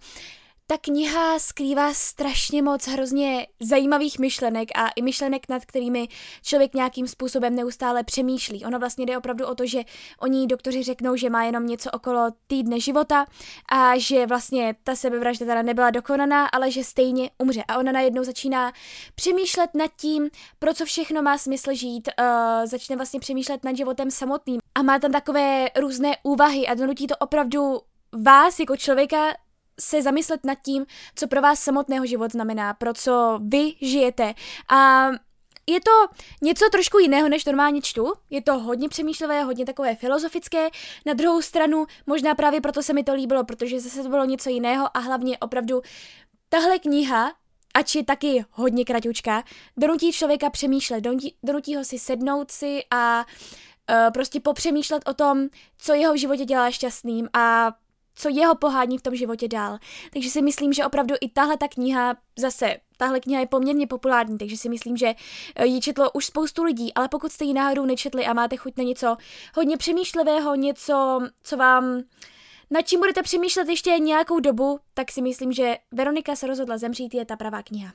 [0.71, 6.09] ta kniha skrývá strašně moc hrozně zajímavých myšlenek a i myšlenek, nad kterými
[6.43, 8.65] člověk nějakým způsobem neustále přemýšlí.
[8.65, 9.83] Ono vlastně jde opravdu o to, že
[10.21, 13.27] oni doktoři řeknou, že má jenom něco okolo týdne života
[13.73, 17.63] a že vlastně ta sebevražda teda nebyla dokonaná, ale že stejně umře.
[17.69, 18.73] A ona najednou začíná
[19.15, 24.11] přemýšlet nad tím, pro co všechno má smysl žít, uh, začne vlastně přemýšlet nad životem
[24.11, 27.81] samotným a má tam takové různé úvahy a donutí to opravdu
[28.13, 29.35] vás jako člověka
[29.81, 34.35] se zamyslet nad tím, co pro vás samotného život znamená, pro co vy žijete.
[34.73, 35.11] A
[35.67, 35.91] je to
[36.43, 38.13] něco trošku jiného, než normálně čtu.
[38.31, 40.69] Je to hodně přemýšlivé, hodně takové filozofické.
[41.07, 44.51] Na druhou stranu, možná právě proto se mi to líbilo, protože zase to bylo něco
[44.51, 45.83] jiného a hlavně opravdu
[46.49, 47.33] tahle kniha,
[47.75, 49.45] ač je taky hodně kratučká,
[49.77, 53.25] donutí člověka přemýšlet, donutí, donutí ho si sednout si a
[53.91, 57.73] uh, prostě popřemýšlet o tom, co jeho v životě dělá šťastným a
[58.21, 59.79] co jeho pohádní v tom životě dál.
[60.13, 64.39] Takže si myslím, že opravdu i tahle ta kniha, zase, tahle kniha je poměrně populární,
[64.39, 65.15] takže si myslím, že
[65.57, 68.73] eh, ji četlo už spoustu lidí, ale pokud jste ji náhodou nečetli a máte chuť
[68.77, 69.17] na něco
[69.55, 72.03] hodně přemýšlivého, něco, co vám
[72.71, 77.15] nad čím budete přemýšlet ještě nějakou dobu, tak si myslím, že Veronika se rozhodla zemřít
[77.15, 77.93] je ta pravá kniha.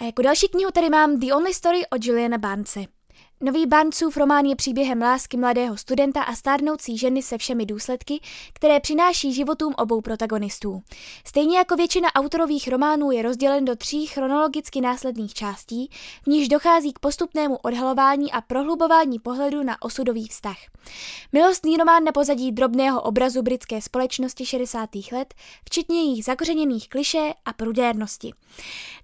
[0.00, 2.97] A jako další knihu tady mám The Only Story od Juliana Barnese.
[3.40, 8.20] Nový Barncův román je příběhem lásky mladého studenta a stárnoucí ženy se všemi důsledky,
[8.52, 10.82] které přináší životům obou protagonistů.
[11.24, 15.90] Stejně jako většina autorových románů je rozdělen do tří chronologicky následných částí,
[16.22, 20.58] v níž dochází k postupnému odhalování a prohlubování pohledu na osudový vztah.
[21.32, 24.90] Milostný román na pozadí drobného obrazu britské společnosti 60.
[25.12, 28.32] let, včetně jejich zakořeněných kliše a prudérnosti.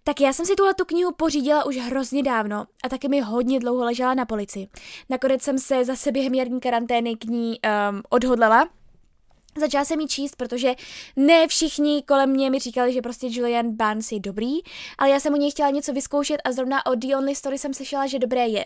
[0.05, 3.61] Tak já jsem si tuhle tu knihu pořídila už hrozně dávno a taky mi hodně
[3.61, 4.69] dlouho ležela na polici.
[5.11, 7.59] Nakonec jsem se zase během jarní karantény k ní
[7.91, 8.69] um, odhodlala,
[9.59, 10.75] Začala jsem ji číst, protože
[11.17, 14.53] ne všichni kolem mě mi říkali, že prostě Julian Barnes je dobrý,
[14.99, 17.75] ale já jsem u něj chtěla něco vyzkoušet a zrovna o The Only Story jsem
[17.75, 18.65] slyšela, že dobré je.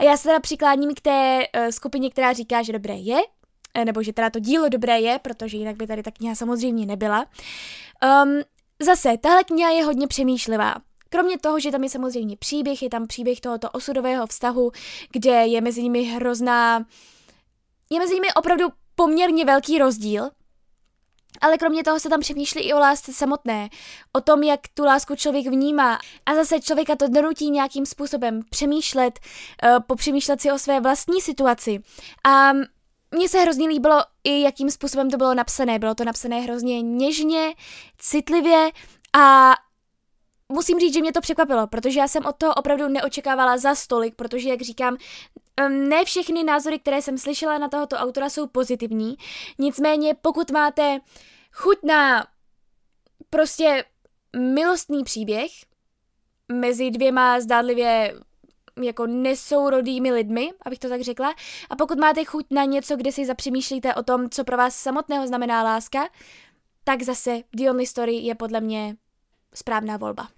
[0.00, 3.18] A já se teda přikláním k té uh, skupině, která říká, že dobré je,
[3.74, 6.86] eh, nebo že teda to dílo dobré je, protože jinak by tady ta kniha samozřejmě
[6.86, 7.26] nebyla.
[8.24, 8.40] Um,
[8.82, 10.74] zase, tahle kniha je hodně přemýšlivá.
[11.10, 14.72] Kromě toho, že tam je samozřejmě příběh, je tam příběh tohoto osudového vztahu,
[15.12, 16.84] kde je mezi nimi hrozná,
[17.90, 20.30] je mezi nimi opravdu poměrně velký rozdíl,
[21.40, 23.68] ale kromě toho se tam přemýšlí i o lásce samotné,
[24.12, 25.98] o tom, jak tu lásku člověk vnímá.
[26.26, 29.20] A zase člověka to donutí nějakým způsobem přemýšlet,
[29.64, 31.82] uh, popřemýšlet si o své vlastní situaci.
[32.24, 32.52] A
[33.10, 35.78] mně se hrozně líbilo i jakým způsobem to bylo napsané.
[35.78, 37.54] Bylo to napsané hrozně něžně,
[37.98, 38.70] citlivě
[39.18, 39.54] a
[40.50, 44.14] musím říct, že mě to překvapilo, protože já jsem od toho opravdu neočekávala za stolik,
[44.14, 44.96] protože, jak říkám,
[45.68, 49.16] ne všechny názory, které jsem slyšela na tohoto autora, jsou pozitivní.
[49.58, 51.00] Nicméně, pokud máte
[51.52, 52.26] chuť na
[53.30, 53.84] prostě
[54.36, 55.50] milostný příběh
[56.52, 58.14] mezi dvěma zdádlivě
[58.82, 61.34] jako nesourodými lidmi, abych to tak řekla.
[61.70, 65.26] A pokud máte chuť na něco, kde si zapřemýšlíte o tom, co pro vás samotného
[65.26, 66.08] znamená láska,
[66.84, 68.96] tak zase The Only Story je podle mě
[69.54, 70.28] správná volba.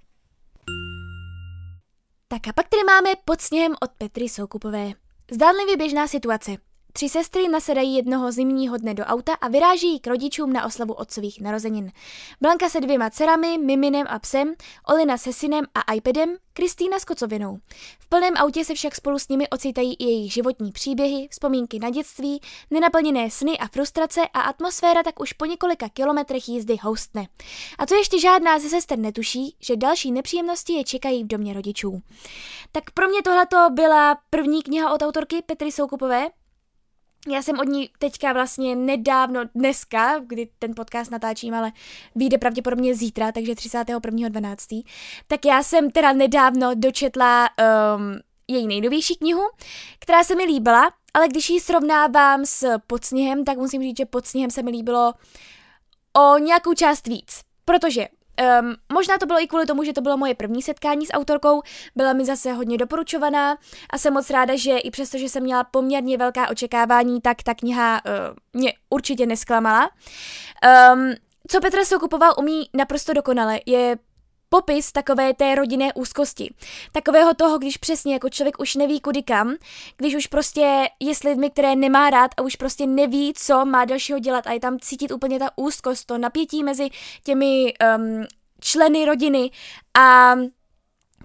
[2.33, 4.93] Tak a pak tady máme pod sněhem od Petry Soukupové.
[5.31, 6.57] Zdánlivě běžná situace.
[6.93, 11.41] Tři sestry nasedají jednoho zimního dne do auta a vyráží k rodičům na oslavu otcových
[11.41, 11.93] narozenin.
[12.41, 14.55] Blanka se dvěma dcerami, Miminem a psem,
[14.89, 17.59] Olina se synem a iPadem, Kristýna s kocovinou.
[17.99, 21.91] V plném autě se však spolu s nimi ocitají i jejich životní příběhy, vzpomínky na
[21.91, 27.27] dětství, nenaplněné sny a frustrace a atmosféra tak už po několika kilometrech jízdy houstne.
[27.79, 32.03] A to ještě žádná ze sester netuší, že další nepříjemnosti je čekají v domě rodičů.
[32.73, 36.29] Tak pro mě tohleto byla první kniha od autorky Petry Soukupové,
[37.29, 41.73] já jsem od ní teďka vlastně nedávno, dneska, kdy ten podcast natáčím, ale
[42.15, 44.85] vyjde pravděpodobně zítra, takže 31.12.
[45.27, 47.49] Tak já jsem teda nedávno dočetla
[47.97, 49.43] um, její nejnovější knihu,
[49.99, 54.51] která se mi líbila, ale když ji srovnávám s Podsněhem, tak musím říct, že Podsněhem
[54.51, 55.15] se mi líbilo
[56.17, 57.41] o nějakou část víc.
[57.65, 58.09] Protože
[58.61, 61.63] Um, možná to bylo i kvůli tomu, že to bylo moje první setkání s autorkou,
[61.97, 63.57] byla mi zase hodně doporučovaná
[63.91, 67.55] a jsem moc ráda, že i přesto, že jsem měla poměrně velká očekávání, tak ta
[67.55, 68.13] kniha uh,
[68.61, 69.91] mě určitě nesklamala.
[70.95, 71.15] Um,
[71.49, 73.97] co Petra Soukupová umí naprosto dokonale, je
[74.53, 76.55] popis takové té rodinné úzkosti.
[76.93, 79.55] Takového toho, když přesně jako člověk už neví kudy kam,
[79.97, 83.85] když už prostě je s lidmi, které nemá rád a už prostě neví, co má
[83.85, 86.89] dalšího dělat a je tam cítit úplně ta úzkost, to napětí mezi
[87.25, 88.25] těmi um,
[88.61, 89.51] členy rodiny
[89.99, 90.35] a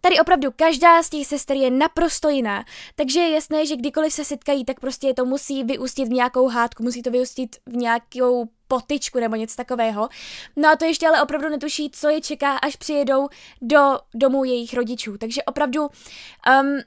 [0.02, 2.63] Tady opravdu každá z těch sester je naprosto jiná,
[2.96, 6.84] takže je jasné, že kdykoliv se setkají, tak prostě to musí vyústit v nějakou hádku,
[6.84, 10.10] musí to vyústit v nějakou potyčku nebo něco takového.
[10.56, 13.27] No a to ještě ale opravdu netuší, co je čeká, až přijedou
[13.62, 15.17] do domu jejich rodičů.
[15.17, 16.80] Takže opravdu um,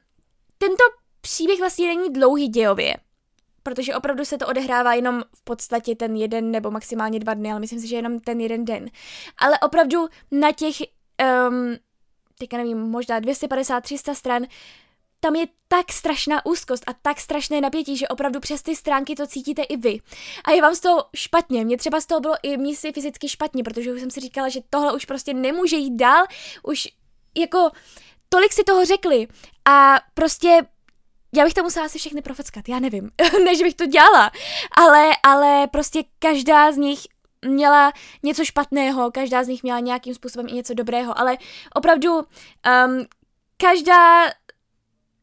[0.58, 0.84] tento
[1.20, 2.96] příběh vlastně není dlouhý dějově,
[3.62, 7.60] protože opravdu se to odehrává jenom v podstatě ten jeden nebo maximálně dva dny, ale
[7.60, 8.86] myslím si, že jenom ten jeden den.
[9.38, 10.76] Ale opravdu na těch,
[11.48, 11.76] um,
[12.38, 14.46] teďka nevím, možná 250-300 stran
[15.20, 19.26] tam je tak strašná úzkost a tak strašné napětí, že opravdu přes ty stránky to
[19.26, 19.98] cítíte i vy.
[20.44, 21.64] A je vám z toho špatně.
[21.64, 24.48] Mně třeba z toho bylo i mně si fyzicky špatně, protože už jsem si říkala,
[24.48, 26.24] že tohle už prostě nemůže jít dál.
[26.62, 26.88] Už
[27.38, 27.70] jako
[28.28, 29.28] tolik si toho řekli
[29.68, 30.62] a prostě
[31.36, 33.10] já bych to musela asi všechny profeckat, já nevím,
[33.44, 34.30] než bych to dělala,
[34.72, 36.98] ale, ale prostě každá z nich
[37.46, 41.36] měla něco špatného, každá z nich měla nějakým způsobem i něco dobrého, ale
[41.74, 43.06] opravdu um,
[43.56, 44.30] každá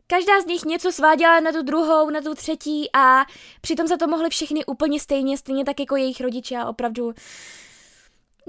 [0.07, 3.25] Každá z nich něco sváděla na tu druhou, na tu třetí a
[3.61, 7.13] přitom za to mohli všechny úplně stejně, stejně tak jako jejich rodiče a opravdu...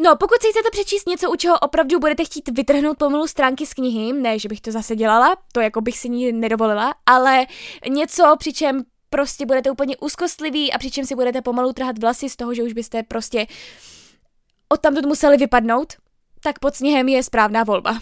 [0.01, 3.75] No, pokud si chcete přečíst něco, u čeho opravdu budete chtít vytrhnout pomalu stránky z
[3.75, 7.47] knihy, ne, že bych to zase dělala, to jako bych si ní nedovolila, ale
[7.89, 12.37] něco, při čem prostě budete úplně úzkostliví a přičem si budete pomalu trhat vlasy z
[12.37, 13.47] toho, že už byste prostě
[14.69, 15.93] odtamtud museli vypadnout,
[16.43, 18.01] tak pod sněhem je správná volba.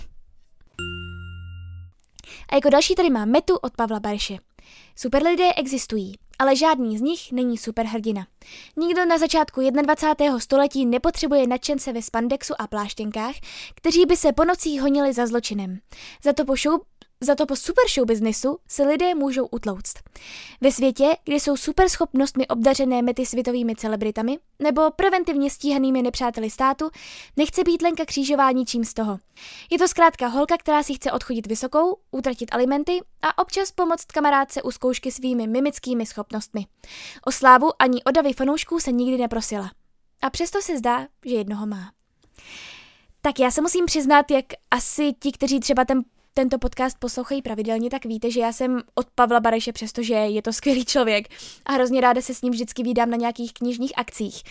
[2.49, 4.39] A jako další tady má Metu od Pavla Barše.
[4.97, 8.27] Superlidé existují, ale žádný z nich není superhrdina.
[8.77, 10.39] Nikdo na začátku 21.
[10.39, 13.35] století nepotřebuje nadšence ve spandexu a pláštěnkách,
[13.75, 15.79] kteří by se po nocích honili za zločinem.
[16.25, 16.81] Za to po show,
[17.27, 19.95] za to po super show businessu se lidé můžou utlouct.
[20.61, 26.91] Ve světě, kde jsou super schopnostmi obdařené mety světovými celebritami nebo preventivně stíhanými nepřáteli státu,
[27.37, 29.19] nechce být Lenka Křížová ničím z toho.
[29.71, 34.63] Je to zkrátka holka, která si chce odchodit vysokou, utratit alimenty a občas pomoct kamarádce
[34.63, 36.67] u zkoušky svými mimickými schopnostmi.
[37.27, 39.71] O slávu ani o davy fanoušků se nikdy neprosila.
[40.23, 41.93] A přesto se zdá, že jednoho má.
[43.21, 46.03] Tak já se musím přiznat, jak asi ti, kteří třeba ten
[46.39, 50.53] tento podcast poslouchají pravidelně, tak víte, že já jsem od Pavla Bareše, přestože je to
[50.53, 51.29] skvělý člověk
[51.67, 54.43] a hrozně ráda se s ním vždycky vídám na nějakých knižních akcích,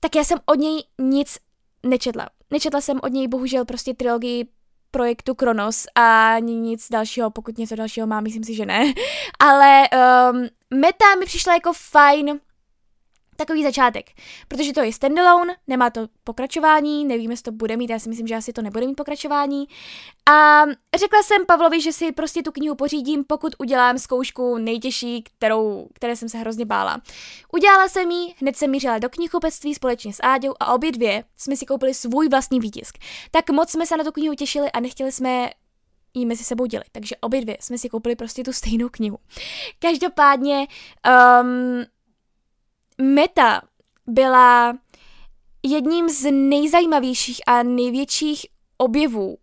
[0.00, 1.38] tak já jsem od něj nic
[1.82, 2.28] nečetla.
[2.50, 4.46] Nečetla jsem od něj bohužel prostě trilogii
[4.90, 8.92] projektu Kronos a nic dalšího, pokud něco dalšího má, myslím si, že ne.
[9.38, 9.88] Ale
[10.32, 10.48] um,
[10.80, 12.40] meta mi přišla jako fajn
[13.40, 14.10] takový začátek,
[14.48, 18.26] protože to je standalone, nemá to pokračování, nevíme, jestli to bude mít, já si myslím,
[18.26, 19.66] že asi to nebude mít pokračování.
[20.30, 20.64] A
[20.96, 26.16] řekla jsem Pavlovi, že si prostě tu knihu pořídím, pokud udělám zkoušku nejtěžší, kterou, které
[26.16, 27.00] jsem se hrozně bála.
[27.52, 31.56] Udělala jsem ji, hned jsem mířila do knihkupectví společně s Áďou a obě dvě jsme
[31.56, 32.98] si koupili svůj vlastní výtisk.
[33.30, 35.50] Tak moc jsme se na tu knihu těšili a nechtěli jsme
[36.14, 36.86] jí mezi sebou dělit.
[36.92, 39.18] Takže obě dvě jsme si koupili prostě tu stejnou knihu.
[39.78, 40.66] Každopádně
[41.40, 41.84] um,
[43.00, 43.62] Meta
[44.06, 44.78] byla
[45.62, 48.46] jedním z nejzajímavějších a největších
[48.78, 49.38] objevů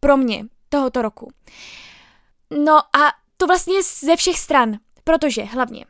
[0.00, 1.32] pro mě tohoto roku.
[2.50, 5.84] No a to vlastně ze všech stran, protože hlavně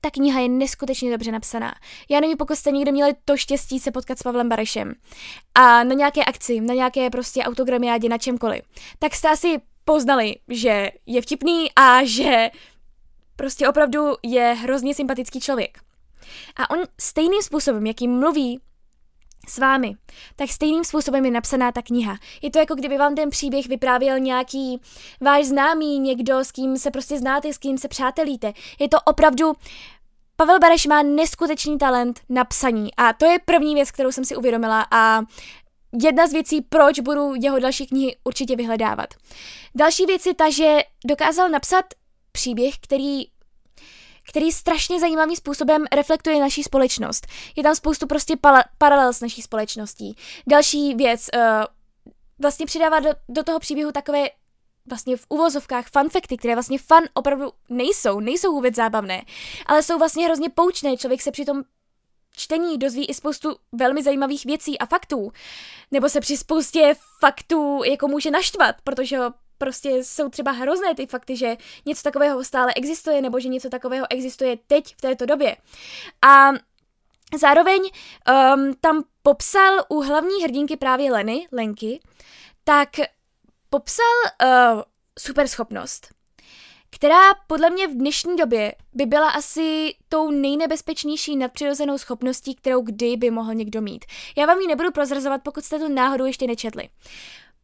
[0.00, 1.74] ta kniha je neskutečně dobře napsaná.
[2.10, 4.94] Já nevím, pokud jste někdo měli to štěstí se potkat s Pavlem Barešem
[5.54, 8.62] a na nějaké akci, na nějaké prostě autogramiádě, na čemkoliv,
[8.98, 12.50] tak jste asi poznali, že je vtipný a že
[13.36, 15.83] prostě opravdu je hrozně sympatický člověk.
[16.56, 18.60] A on stejným způsobem, jakým mluví
[19.48, 19.94] s vámi,
[20.36, 22.18] tak stejným způsobem je napsaná ta kniha.
[22.42, 24.80] Je to jako kdyby vám ten příběh vyprávěl nějaký
[25.20, 28.52] váš známý, někdo, s kým se prostě znáte, s kým se přátelíte.
[28.78, 29.52] Je to opravdu
[30.36, 34.36] Pavel Bareš má neskutečný talent na psaní a to je první věc, kterou jsem si
[34.36, 35.22] uvědomila a
[36.02, 39.14] jedna z věcí, proč budu jeho další knihy určitě vyhledávat.
[39.74, 41.84] Další věc je ta, že dokázal napsat
[42.32, 43.26] příběh, který
[44.28, 47.26] který strašně zajímavým způsobem reflektuje naší společnost.
[47.56, 50.16] Je tam spoustu prostě pala- paralel s naší společností.
[50.46, 51.40] Další věc, uh,
[52.38, 54.24] vlastně přidává do, do toho příběhu takové
[54.88, 59.24] vlastně v uvozovkách fanfekty, které vlastně fan opravdu nejsou, nejsou vůbec zábavné,
[59.66, 60.96] ale jsou vlastně hrozně poučné.
[60.96, 61.62] Člověk se při tom
[62.36, 65.32] čtení dozví i spoustu velmi zajímavých věcí a faktů.
[65.90, 69.18] Nebo se při spoustě faktů jako může naštvat, protože
[69.58, 74.06] prostě jsou třeba hrozné ty fakty, že něco takového stále existuje, nebo že něco takového
[74.10, 75.56] existuje teď v této době.
[76.26, 76.50] A
[77.38, 82.00] zároveň um, tam popsal u hlavní hrdinky právě Leny, Lenky,
[82.64, 82.88] tak
[83.70, 84.06] popsal
[84.42, 84.82] uh,
[85.18, 86.14] superschopnost,
[86.90, 93.16] která podle mě v dnešní době by byla asi tou nejnebezpečnější nadpřirozenou schopností, kterou kdy
[93.16, 94.04] by mohl někdo mít.
[94.36, 96.88] Já vám ji nebudu prozrazovat, pokud jste to náhodou ještě nečetli.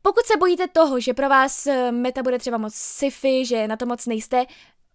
[0.03, 3.77] Pokud se bojíte toho, že pro vás eh, meta bude třeba moc sci-fi, že na
[3.77, 4.45] to moc nejste,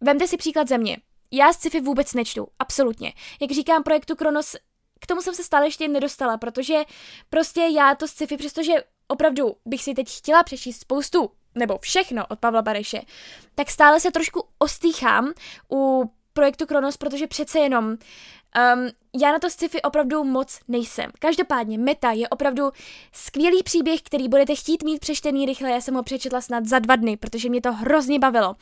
[0.02, 0.98] vemte si příklad ze mě.
[1.32, 3.14] Já sci-fi vůbec nečtu, absolutně.
[3.42, 4.56] Jak říkám projektu Kronos,
[5.00, 6.84] k tomu jsem se stále ještě nedostala, protože
[7.30, 8.74] prostě já to sci-fi, přestože
[9.08, 13.02] opravdu bych si teď chtěla přečíst spoustu, nebo všechno od Pavla Bareše,
[13.56, 15.34] tak stále se trošku ostýchám
[15.72, 17.98] u projektu Kronos, protože přece jenom um,
[19.22, 21.12] já na to sci-fi opravdu moc nejsem.
[21.20, 22.72] Každopádně Meta je opravdu
[23.12, 25.72] skvělý příběh, který budete chtít mít přečtený rychle.
[25.72, 28.56] Já jsem ho přečetla snad za dva dny, protože mě to hrozně bavilo.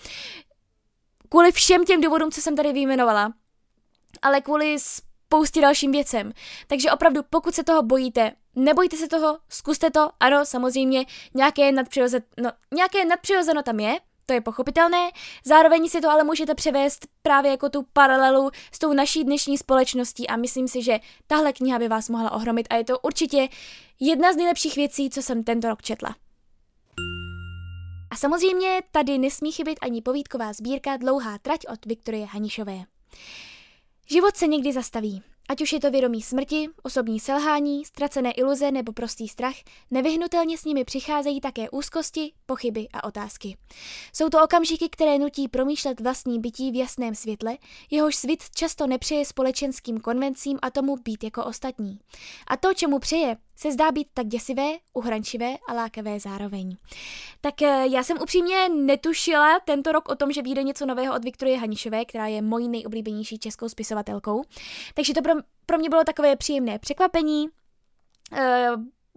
[1.30, 3.34] Kvůli všem těm důvodům, co jsem tady vyjmenovala,
[4.22, 6.32] ale kvůli spoustě dalším věcem.
[6.68, 12.26] Takže opravdu, pokud se toho bojíte, nebojte se toho, zkuste to, ano, samozřejmě, nějaké, nadpřirozeno,
[12.42, 15.12] no, nějaké nadpřirozeno tam je, to je pochopitelné,
[15.46, 20.28] zároveň si to ale můžete převést právě jako tu paralelu s tou naší dnešní společností
[20.28, 23.50] a myslím si, že tahle kniha by vás mohla ohromit a je to určitě
[24.00, 26.16] jedna z nejlepších věcí, co jsem tento rok četla.
[28.12, 32.80] A samozřejmě tady nesmí chybět ani povídková sbírka Dlouhá trať od Viktorie Hanišové.
[34.10, 35.24] Život se někdy zastaví.
[35.50, 39.56] Ať už je to vědomí smrti, osobní selhání, ztracené iluze nebo prostý strach,
[39.92, 43.58] nevyhnutelně s nimi přicházejí také úzkosti, pochyby a otázky.
[44.14, 47.58] Jsou to okamžiky, které nutí promýšlet vlastní bytí v jasném světle,
[47.92, 52.00] jehož svit často nepřeje společenským konvencím a tomu být jako ostatní.
[52.48, 56.78] A to, čemu přeje, se zdá být tak děsivé, uhrančivé a lákavé zároveň.
[57.42, 61.24] Tak eh, já jsem upřímně netušila tento rok o tom, že vyjde něco nového od
[61.24, 64.44] Viktorie Hanišové, která je mojí nejoblíbenější českou spisovatelkou.
[64.94, 65.34] Takže to pro,
[65.66, 67.48] pro mě bylo takové příjemné překvapení.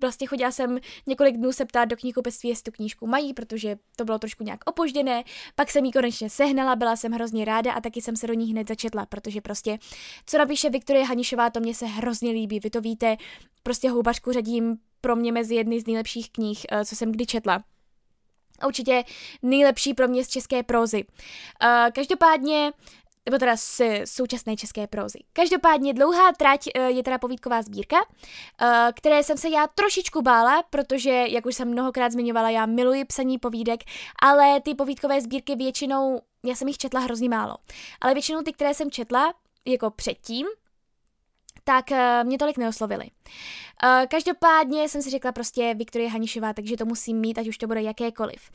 [0.00, 4.04] Vlastně chodila jsem několik dnů se ptát do knihkupectví, jestli tu knížku mají, protože to
[4.04, 5.24] bylo trošku nějak opožděné.
[5.54, 8.50] Pak jsem ji konečně sehnala, byla jsem hrozně ráda a taky jsem se do ní
[8.50, 9.78] hned začetla, protože prostě,
[10.26, 12.60] co napíše Viktorie Hanišová, to mě se hrozně líbí.
[12.60, 13.16] Vy to víte,
[13.62, 17.64] prostě houbařku řadím pro mě mezi jedny z nejlepších knih, eh, co jsem kdy četla.
[18.60, 19.04] A určitě
[19.42, 21.04] nejlepší pro mě z české prózy.
[21.04, 22.72] Uh, každopádně
[23.26, 25.18] nebo teda z současné české prózy.
[25.32, 27.96] Každopádně dlouhá trať eh, je teda povídková sbírka,
[28.60, 33.04] eh, které jsem se já trošičku bála, protože, jak už jsem mnohokrát zmiňovala, já miluji
[33.04, 33.80] psaní povídek,
[34.22, 37.56] ale ty povídkové sbírky většinou, já jsem jich četla hrozně málo,
[38.00, 39.34] ale většinou ty, které jsem četla,
[39.64, 40.46] jako předtím,
[41.64, 43.10] tak uh, mě tolik neoslovili.
[44.08, 47.82] Každopádně jsem si řekla prostě Viktorie Hanišová, takže to musím mít, ať už to bude
[47.82, 48.50] jakékoliv.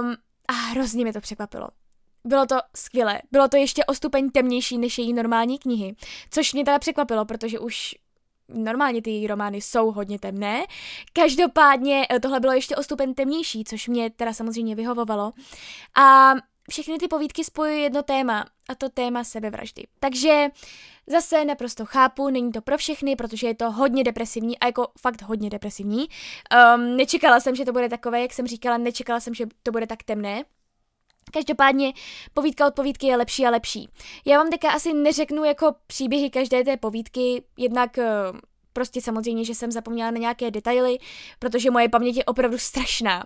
[0.00, 0.16] Um,
[0.48, 1.68] a hrozně mě to překvapilo.
[2.24, 3.20] Bylo to skvělé.
[3.32, 5.96] Bylo to ještě o stupeň temnější než její normální knihy,
[6.30, 7.94] což mě teda překvapilo, protože už
[8.48, 10.64] normálně ty její romány jsou hodně temné.
[11.12, 15.32] Každopádně eh, tohle bylo ještě o stupeň temnější, což mě teda samozřejmě vyhovovalo.
[15.96, 16.32] A
[16.70, 19.86] všechny ty povídky spojuje jedno téma, a to téma sebevraždy.
[20.00, 20.46] Takže
[21.06, 25.22] zase naprosto chápu, není to pro všechny, protože je to hodně depresivní a jako fakt
[25.22, 26.08] hodně depresivní.
[26.76, 29.86] Um, nečekala jsem, že to bude takové, jak jsem říkala, nečekala jsem, že to bude
[29.86, 30.42] tak temné.
[31.32, 31.92] Každopádně
[32.34, 33.88] povídka od povídky je lepší a lepší.
[34.24, 38.38] Já vám teďka asi neřeknu jako příběhy každé té povídky, jednak uh,
[38.72, 40.98] Prostě samozřejmě, že jsem zapomněla na nějaké detaily,
[41.38, 43.24] protože moje paměť je opravdu strašná.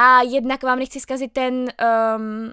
[0.00, 2.52] A jednak vám nechci zkazit ten, um,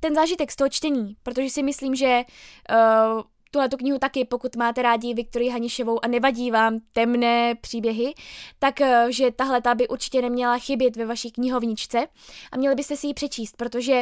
[0.00, 2.22] ten zážitek z toho čtení, protože si myslím, že
[2.70, 3.22] uh,
[3.52, 8.14] tuhle tu knihu taky, pokud máte rádi Viktorii Hanišovou a nevadí vám temné příběhy,
[8.58, 12.06] tak eh, že tahle ta by určitě neměla chybět ve vaší knihovničce
[12.52, 13.92] a měli byste si ji přečíst, protože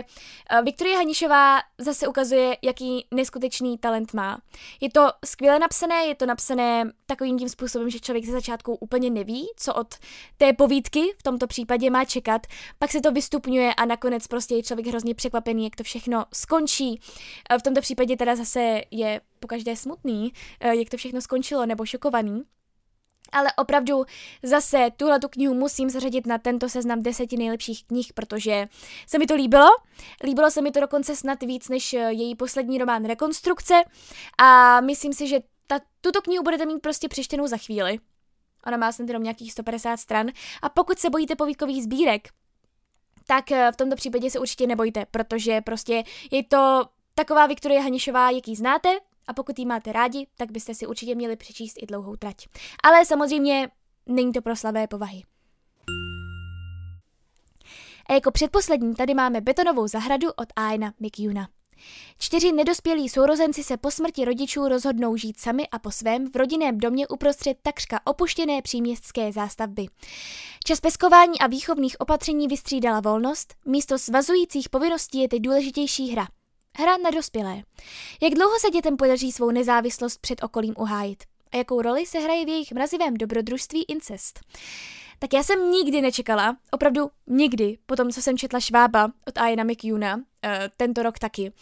[0.51, 4.41] eh, Viktorie Hanišová zase ukazuje, jaký neskutečný talent má.
[4.81, 9.11] Je to skvěle napsané, je to napsané takovým tím způsobem, že člověk ze začátku úplně
[9.11, 9.95] neví, co od
[10.37, 12.47] té povídky v tomto případě má čekat,
[12.79, 17.01] pak se to vystupňuje a nakonec prostě je člověk hrozně překvapený, jak to všechno skončí.
[17.51, 21.87] Eh, v tomto případě teda zase je pokaždé smutný, eh, jak to všechno skončilo, nebo
[21.87, 22.43] šokovaný.
[23.33, 24.05] Ale opravdu
[24.43, 28.69] zase tuhle tu knihu musím zařadit na tento seznam deseti nejlepších knih, protože
[29.07, 29.69] se mi to líbilo.
[30.25, 33.75] Líbilo se mi to dokonce snad víc než eh, její poslední román Rekonstrukce
[34.39, 37.99] a myslím si, že ta, tuto knihu budete mít prostě přečtenou za chvíli.
[38.67, 40.27] Ona má snad jenom nějakých 150 stran
[40.63, 42.29] a pokud se bojíte povídkových sbírek,
[43.27, 46.85] tak eh, v tomto případě se určitě nebojte, protože prostě je to
[47.15, 48.99] taková Viktorie Hanišová, jaký znáte,
[49.31, 52.37] a pokud ji máte rádi, tak byste si určitě měli přečíst i dlouhou trať.
[52.83, 53.69] Ale samozřejmě
[54.07, 55.23] není to pro slabé povahy.
[58.09, 61.49] A jako předposlední tady máme betonovou zahradu od Aina McEwana.
[62.19, 66.79] Čtyři nedospělí sourozenci se po smrti rodičů rozhodnou žít sami a po svém v rodinném
[66.79, 69.87] domě uprostřed takřka opuštěné příměstské zástavby.
[70.65, 76.29] Čas peskování a výchovných opatření vystřídala volnost, místo svazujících povinností je teď důležitější hra–
[76.79, 77.63] Hra na dospělé.
[78.23, 81.25] Jak dlouho se dětem podaří svou nezávislost před okolím uhájit?
[81.53, 84.41] A jakou roli se hraje v jejich mrazivém dobrodružství incest?
[85.19, 89.65] Tak já jsem nikdy nečekala, opravdu nikdy, po tom, co jsem četla Švába od Iana
[89.65, 90.23] McEwana, uh,
[90.77, 91.53] tento rok taky,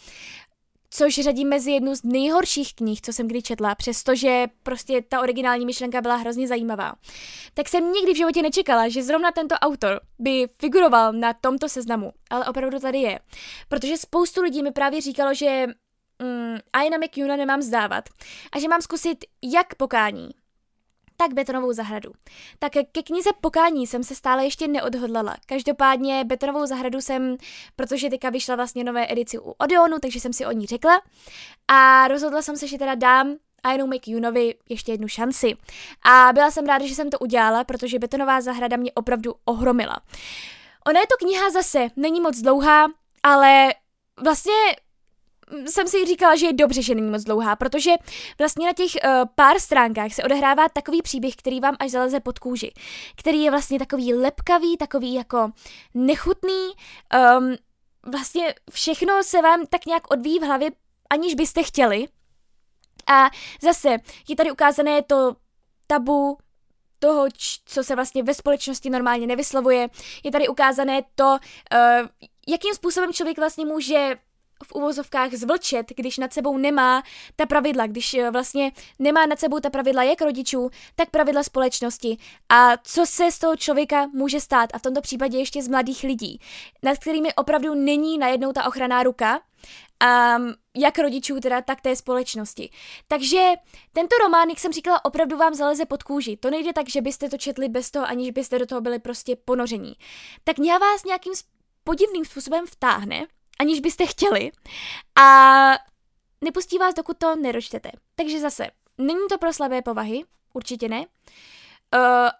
[0.89, 5.65] což řadím mezi jednu z nejhorších knih, co jsem kdy četla, přestože prostě ta originální
[5.65, 6.93] myšlenka byla hrozně zajímavá.
[7.53, 12.11] Tak jsem nikdy v životě nečekala, že zrovna tento autor by figuroval na tomto seznamu,
[12.29, 13.19] ale opravdu tady je.
[13.67, 15.67] Protože spoustu lidí mi právě říkalo, že
[16.23, 18.09] mm, Aina McEwana nemám zdávat
[18.51, 20.29] a že mám zkusit jak pokání,
[21.21, 22.11] tak betonovou zahradu.
[22.59, 25.35] Tak ke knize Pokání jsem se stále ještě neodhodlala.
[25.45, 27.37] Každopádně betonovou zahradu jsem,
[27.75, 31.01] protože teďka vyšla vlastně nové edici u Odeonu, takže jsem si o ní řekla
[31.67, 33.35] a rozhodla jsem se, že teda dám
[33.67, 35.57] Ianu McEwanovi ještě jednu šanci.
[36.03, 39.99] A byla jsem ráda, že jsem to udělala, protože betonová zahrada mě opravdu ohromila.
[40.87, 42.87] Ona je to kniha zase, není moc dlouhá,
[43.23, 43.73] ale
[44.23, 44.53] vlastně
[45.65, 47.91] jsem si říkala, že je dobře, že není moc dlouhá, protože
[48.39, 52.39] vlastně na těch uh, pár stránkách se odehrává takový příběh, který vám až zaleze pod
[52.39, 52.71] kůži,
[53.15, 55.51] který je vlastně takový lepkavý, takový jako
[55.93, 56.69] nechutný,
[57.37, 57.55] um,
[58.11, 60.71] vlastně všechno se vám tak nějak odvíjí v hlavě,
[61.09, 62.07] aniž byste chtěli.
[63.07, 63.29] A
[63.61, 63.97] zase
[64.27, 65.35] je tady ukázané to
[65.87, 66.37] tabu
[66.99, 67.27] toho,
[67.65, 69.87] co se vlastně ve společnosti normálně nevyslovuje.
[70.23, 72.07] Je tady ukázané to, uh,
[72.47, 74.17] jakým způsobem člověk vlastně může
[74.63, 77.03] v uvozovkách zvlčet, když nad sebou nemá
[77.35, 82.17] ta pravidla, když eh, vlastně nemá nad sebou ta pravidla jak rodičů, tak pravidla společnosti.
[82.49, 86.03] A co se z toho člověka může stát, a v tomto případě ještě z mladých
[86.03, 86.39] lidí,
[86.83, 89.39] nad kterými opravdu není najednou ta ochranná ruka,
[90.37, 92.69] um, jak rodičů teda, tak té společnosti.
[93.07, 93.53] Takže
[93.93, 96.37] tento román, jak jsem říkala, opravdu vám zaleze pod kůži.
[96.37, 99.35] To nejde tak, že byste to četli bez toho, aniž byste do toho byli prostě
[99.35, 99.93] ponoření.
[100.43, 101.33] Tak kniha vás nějakým
[101.83, 103.27] podivným způsobem vtáhne,
[103.59, 104.51] aniž byste chtěli
[105.21, 105.71] a
[106.41, 107.91] nepustí vás, dokud to neročtete.
[108.15, 111.05] Takže zase, není to pro slabé povahy, určitě ne, uh,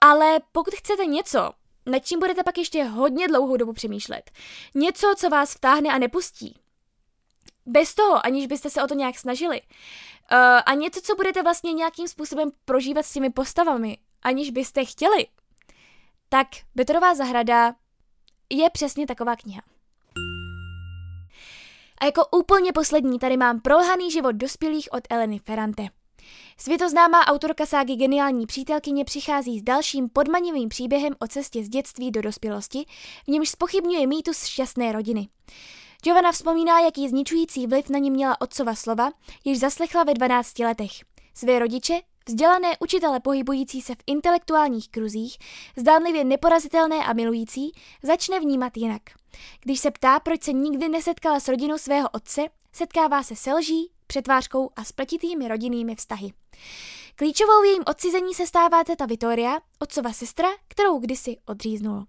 [0.02, 1.52] ale pokud chcete něco,
[1.86, 4.32] nad čím budete pak ještě hodně dlouhou dobu přemýšlet,
[4.76, 6.60] něco, co vás vtáhne a nepustí,
[7.66, 11.74] bez toho, aniž byste se o to nějak snažili, uh, a něco, co budete vlastně
[11.74, 15.28] nějakým způsobem prožívat s těmi postavami, aniž byste chtěli,
[16.30, 17.76] tak Betorová zahrada
[18.50, 19.62] je přesně taková kniha.
[22.00, 25.88] A jako úplně poslední tady mám Prolhaný život dospělých od Eleny Ferrante.
[26.58, 32.22] Světoznámá autorka ságy Geniální přítelkyně přichází s dalším podmanivým příběhem o cestě z dětství do
[32.22, 32.86] dospělosti,
[33.26, 35.28] v němž spochybňuje mýtus šťastné rodiny.
[36.04, 39.12] Giovanna vzpomíná, jaký zničující vliv na ní měla otcova slova,
[39.46, 40.92] jež zaslechla ve 12 letech.
[41.34, 45.38] Své rodiče, vzdělané učitele pohybující se v intelektuálních kruzích,
[45.78, 47.72] zdánlivě neporazitelné a milující,
[48.04, 49.02] začne vnímat jinak.
[49.62, 52.42] Když se ptá, proč se nikdy nesetkala s rodinou svého otce,
[52.74, 56.34] setkává se se lží, přetvářkou a spletitými rodinnými vztahy.
[57.16, 62.06] Klíčovou v jejím odcizení se stává teta Vittoria, otcova sestra, kterou kdysi odříznul.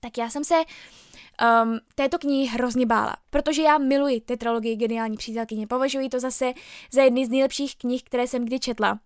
[0.00, 5.66] Tak já jsem se um, této knihy hrozně bála, protože já miluji tetralogii Geniální přítelkyně,
[5.66, 6.52] považuji to zase
[6.92, 9.00] za jedny z nejlepších knih, které jsem kdy četla.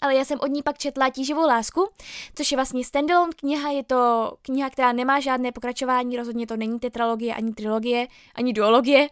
[0.00, 1.88] Ale já jsem od ní pak četla Tíživou lásku,
[2.34, 6.80] což je vlastně standalone kniha, je to kniha, která nemá žádné pokračování, rozhodně to není
[6.80, 9.08] tetralogie, ani trilogie, ani duologie,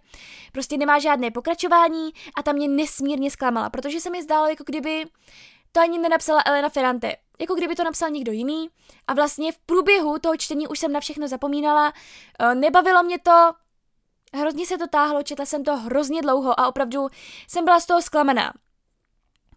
[0.52, 5.04] prostě nemá žádné pokračování a ta mě nesmírně zklamala, protože se mi zdálo, jako kdyby
[5.72, 8.68] to ani nenapsala Elena Ferrante, jako kdyby to napsal někdo jiný
[9.06, 11.92] a vlastně v průběhu toho čtení už jsem na všechno zapomínala,
[12.38, 13.52] eh, nebavilo mě to,
[14.34, 17.08] hrozně se to táhlo, četla jsem to hrozně dlouho a opravdu
[17.48, 18.52] jsem byla z toho zklamaná.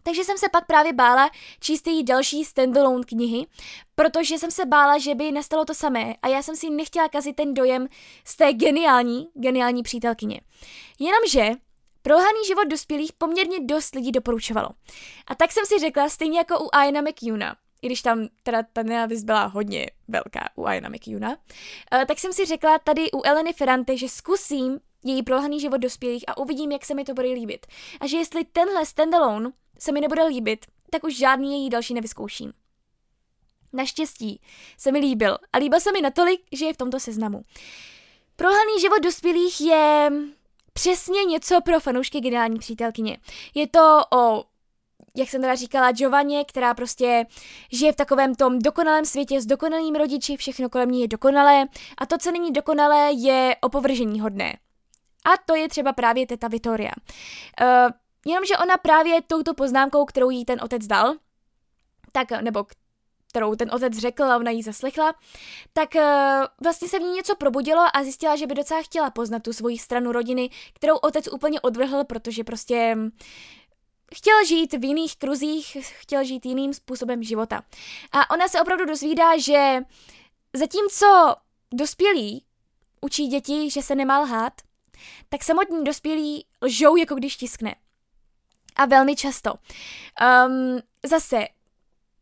[0.06, 1.30] Takže jsem se pak právě bála
[1.60, 3.48] číst její další standalone knihy,
[3.96, 7.36] protože jsem se bála, že by nastalo to samé a já jsem si nechtěla kazit
[7.36, 7.88] ten dojem
[8.26, 10.42] z té geniální, geniální přítelkyně.
[11.00, 11.62] Jenomže
[12.02, 14.70] prolhaný život dospělých poměrně dost lidí doporučovalo.
[15.28, 18.84] A tak jsem si řekla, stejně jako u Iana McEwana, i když tam teda ta
[18.84, 23.54] nenávist byla hodně velká u Iana McEwana, uh, tak jsem si řekla tady u Eleny
[23.54, 27.66] Ferrante, že zkusím její prolhaný život dospělých a uvidím, jak se mi to bude líbit.
[28.02, 32.54] A že jestli tenhle standalone se mi nebude líbit, tak už žádný její další nevyzkouším.
[33.74, 34.42] Naštěstí
[34.78, 37.42] se mi líbil a líbil se mi natolik, že je v tomto seznamu.
[38.36, 40.12] Prohaný život dospělých je
[40.74, 43.18] přesně něco pro fanoušky geniální přítelkyně.
[43.54, 44.44] Je to o
[45.18, 47.26] jak jsem teda říkala, Giovanně, která prostě
[47.72, 51.66] žije v takovém tom dokonalém světě s dokonalými rodiči, všechno kolem ní je dokonalé
[51.98, 54.58] a to, co není dokonalé, je opovržení hodné.
[55.26, 56.92] A to je třeba právě teta Vittoria.
[57.62, 57.92] Uh,
[58.26, 61.14] Jenomže ona právě touto poznámkou, kterou jí ten otec dal,
[62.12, 62.66] tak, nebo
[63.30, 65.14] kterou ten otec řekl a ona ji zaslechla,
[65.74, 66.02] tak uh,
[66.64, 69.78] vlastně se v ní něco probudilo a zjistila, že by docela chtěla poznat tu svoji
[69.78, 72.98] stranu rodiny, kterou otec úplně odvrhl, protože prostě
[74.16, 77.62] chtěl žít v jiných kruzích, chtěl žít jiným způsobem života.
[78.12, 79.80] A ona se opravdu dozvídá, že
[80.54, 81.36] zatímco
[81.74, 82.46] dospělí
[83.02, 84.54] učí děti, že se nemá lhát,
[85.30, 87.76] tak samotní dospělí lžou, jako když tiskne.
[88.76, 89.54] A velmi často.
[89.54, 91.48] Um, zase,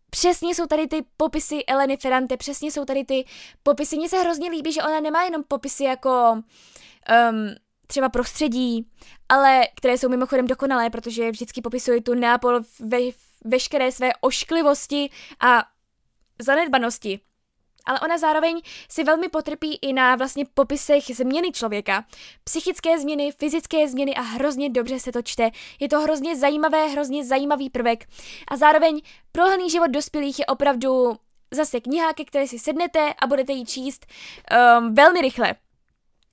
[0.10, 3.26] přesně jsou tady ty popisy Eleny Ferrante, přesně jsou tady ty
[3.64, 3.98] popisy.
[3.98, 7.56] Mně se hrozně líbí, že ona nemá jenom popisy jako um,
[7.88, 8.88] třeba prostředí,
[9.30, 12.98] ale které jsou mimochodem dokonalé, protože vždycky popisuje tu Neapol ve
[13.46, 15.64] veškeré své ošklivosti a
[16.42, 17.20] zanedbanosti
[17.86, 22.06] ale ona zároveň si velmi potrpí i na vlastně popisech změny člověka.
[22.44, 25.50] Psychické změny, fyzické změny a hrozně dobře se to čte.
[25.80, 28.06] Je to hrozně zajímavé, hrozně zajímavý prvek.
[28.48, 31.14] A zároveň prohlný život dospělých je opravdu
[31.52, 34.06] zase kniha, ke které si sednete a budete ji číst
[34.80, 35.56] um, velmi rychle.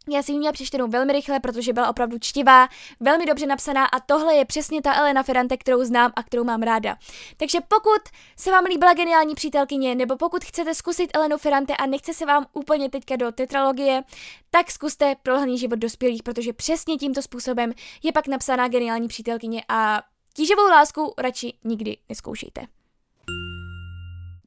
[0.09, 2.69] Já si ji měla přečtenou velmi rychle, protože byla opravdu čtivá,
[3.01, 6.63] velmi dobře napsaná a tohle je přesně ta Elena Ferrante, kterou znám a kterou mám
[6.63, 6.97] ráda.
[7.37, 8.03] Takže pokud
[8.37, 12.47] se vám líbila geniální přítelkyně, nebo pokud chcete zkusit Elenu Ferrante a nechce se vám
[12.53, 14.03] úplně teďka do tetralogie,
[14.51, 17.73] tak zkuste Prolhaný život dospělých, protože přesně tímto způsobem
[18.03, 20.03] je pak napsaná geniální přítelkyně a
[20.35, 22.67] tíživou lásku radši nikdy neskoušejte.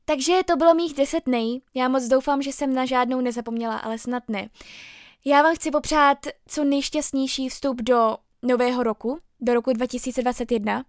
[0.06, 1.62] Takže to bylo mých 10 nej.
[1.76, 4.50] Já moc doufám, že jsem na žádnou nezapomněla, ale snad ne.
[5.26, 6.18] Já vám chci popřát
[6.48, 10.86] co nejšťastnější vstup do nového roku, do roku 2021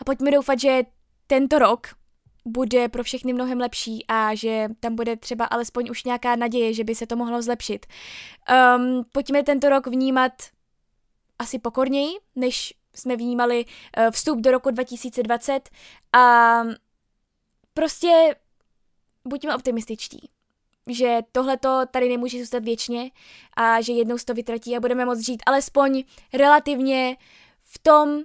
[0.00, 0.82] a pojďme doufat, že
[1.26, 1.86] tento rok
[2.44, 6.84] bude pro všechny mnohem lepší a že tam bude třeba alespoň už nějaká naděje, že
[6.84, 7.86] by se to mohlo zlepšit.
[8.76, 10.32] Um, pojďme tento rok vnímat
[11.38, 15.70] asi pokorněji, než jsme vnímali uh, vstup do roku 2020
[16.12, 16.62] a
[17.74, 18.36] prostě
[19.24, 20.30] buďme optimističtí
[20.86, 23.10] že tohleto tady nemůže zůstat věčně
[23.56, 27.16] a že jednou se to vytratí a budeme moct žít alespoň relativně
[27.58, 28.20] v tom,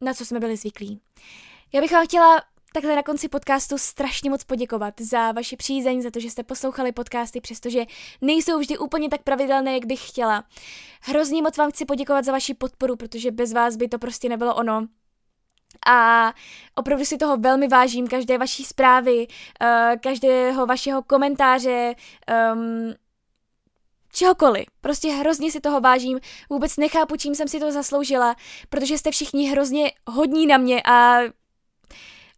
[0.00, 1.00] na co jsme byli zvyklí.
[1.72, 2.42] Já bych vám chtěla
[2.72, 6.92] takhle na konci podcastu strašně moc poděkovat za vaši přízeň, za to, že jste poslouchali
[6.92, 7.84] podcasty, přestože
[8.20, 10.44] nejsou vždy úplně tak pravidelné, jak bych chtěla.
[11.00, 14.54] Hrozně moc vám chci poděkovat za vaši podporu, protože bez vás by to prostě nebylo
[14.54, 14.86] ono
[15.86, 16.32] a
[16.74, 21.94] opravdu si toho velmi vážím, každé vaší zprávy, uh, každého vašeho komentáře,
[22.54, 22.94] um,
[24.12, 24.66] čehokoliv.
[24.80, 26.20] Prostě hrozně si toho vážím,
[26.50, 28.36] vůbec nechápu, čím jsem si to zasloužila,
[28.68, 31.18] protože jste všichni hrozně hodní na mě a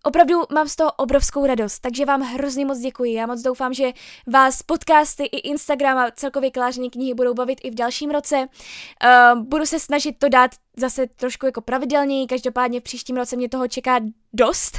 [0.03, 3.14] Opravdu mám z toho obrovskou radost, takže vám hrozně moc děkuji.
[3.14, 3.92] Já moc doufám, že
[4.26, 8.36] vás podcasty i Instagram a celkově kláření knihy budou bavit i v dalším roce.
[8.36, 13.49] Uh, budu se snažit to dát zase trošku jako pravidelněji, každopádně v příštím roce mě
[13.49, 14.01] toho čeká
[14.32, 14.78] dost,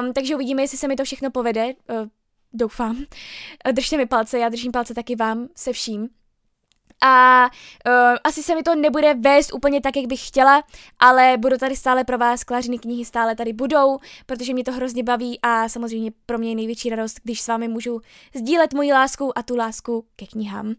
[0.00, 1.66] um, takže uvidíme, jestli se mi to všechno povede.
[1.66, 2.06] Uh,
[2.52, 3.04] doufám.
[3.72, 6.08] Držte mi palce, já držím palce taky vám se vším
[7.00, 7.44] a
[7.86, 10.62] uh, asi se mi to nebude vést úplně tak, jak bych chtěla,
[10.98, 15.02] ale budu tady stále pro vás, klářiny knihy stále tady budou, protože mě to hrozně
[15.02, 18.00] baví a samozřejmě pro mě je největší radost, když s vámi můžu
[18.34, 20.66] sdílet moji lásku a tu lásku ke knihám.
[20.66, 20.74] Uh,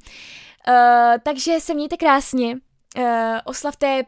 [1.24, 2.58] takže se mějte krásně,
[2.98, 3.04] uh,
[3.46, 4.04] oslavte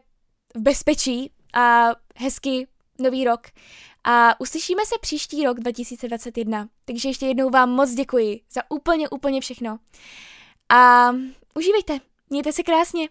[0.56, 2.68] v bezpečí a hezky
[3.00, 3.42] nový rok
[4.04, 6.68] a uslyšíme se příští rok 2021.
[6.86, 9.80] Takže ještě jednou vám moc děkuji za úplně, úplně všechno.
[10.70, 11.12] A
[11.56, 12.00] Užívejte,
[12.30, 13.10] mějte se krásně.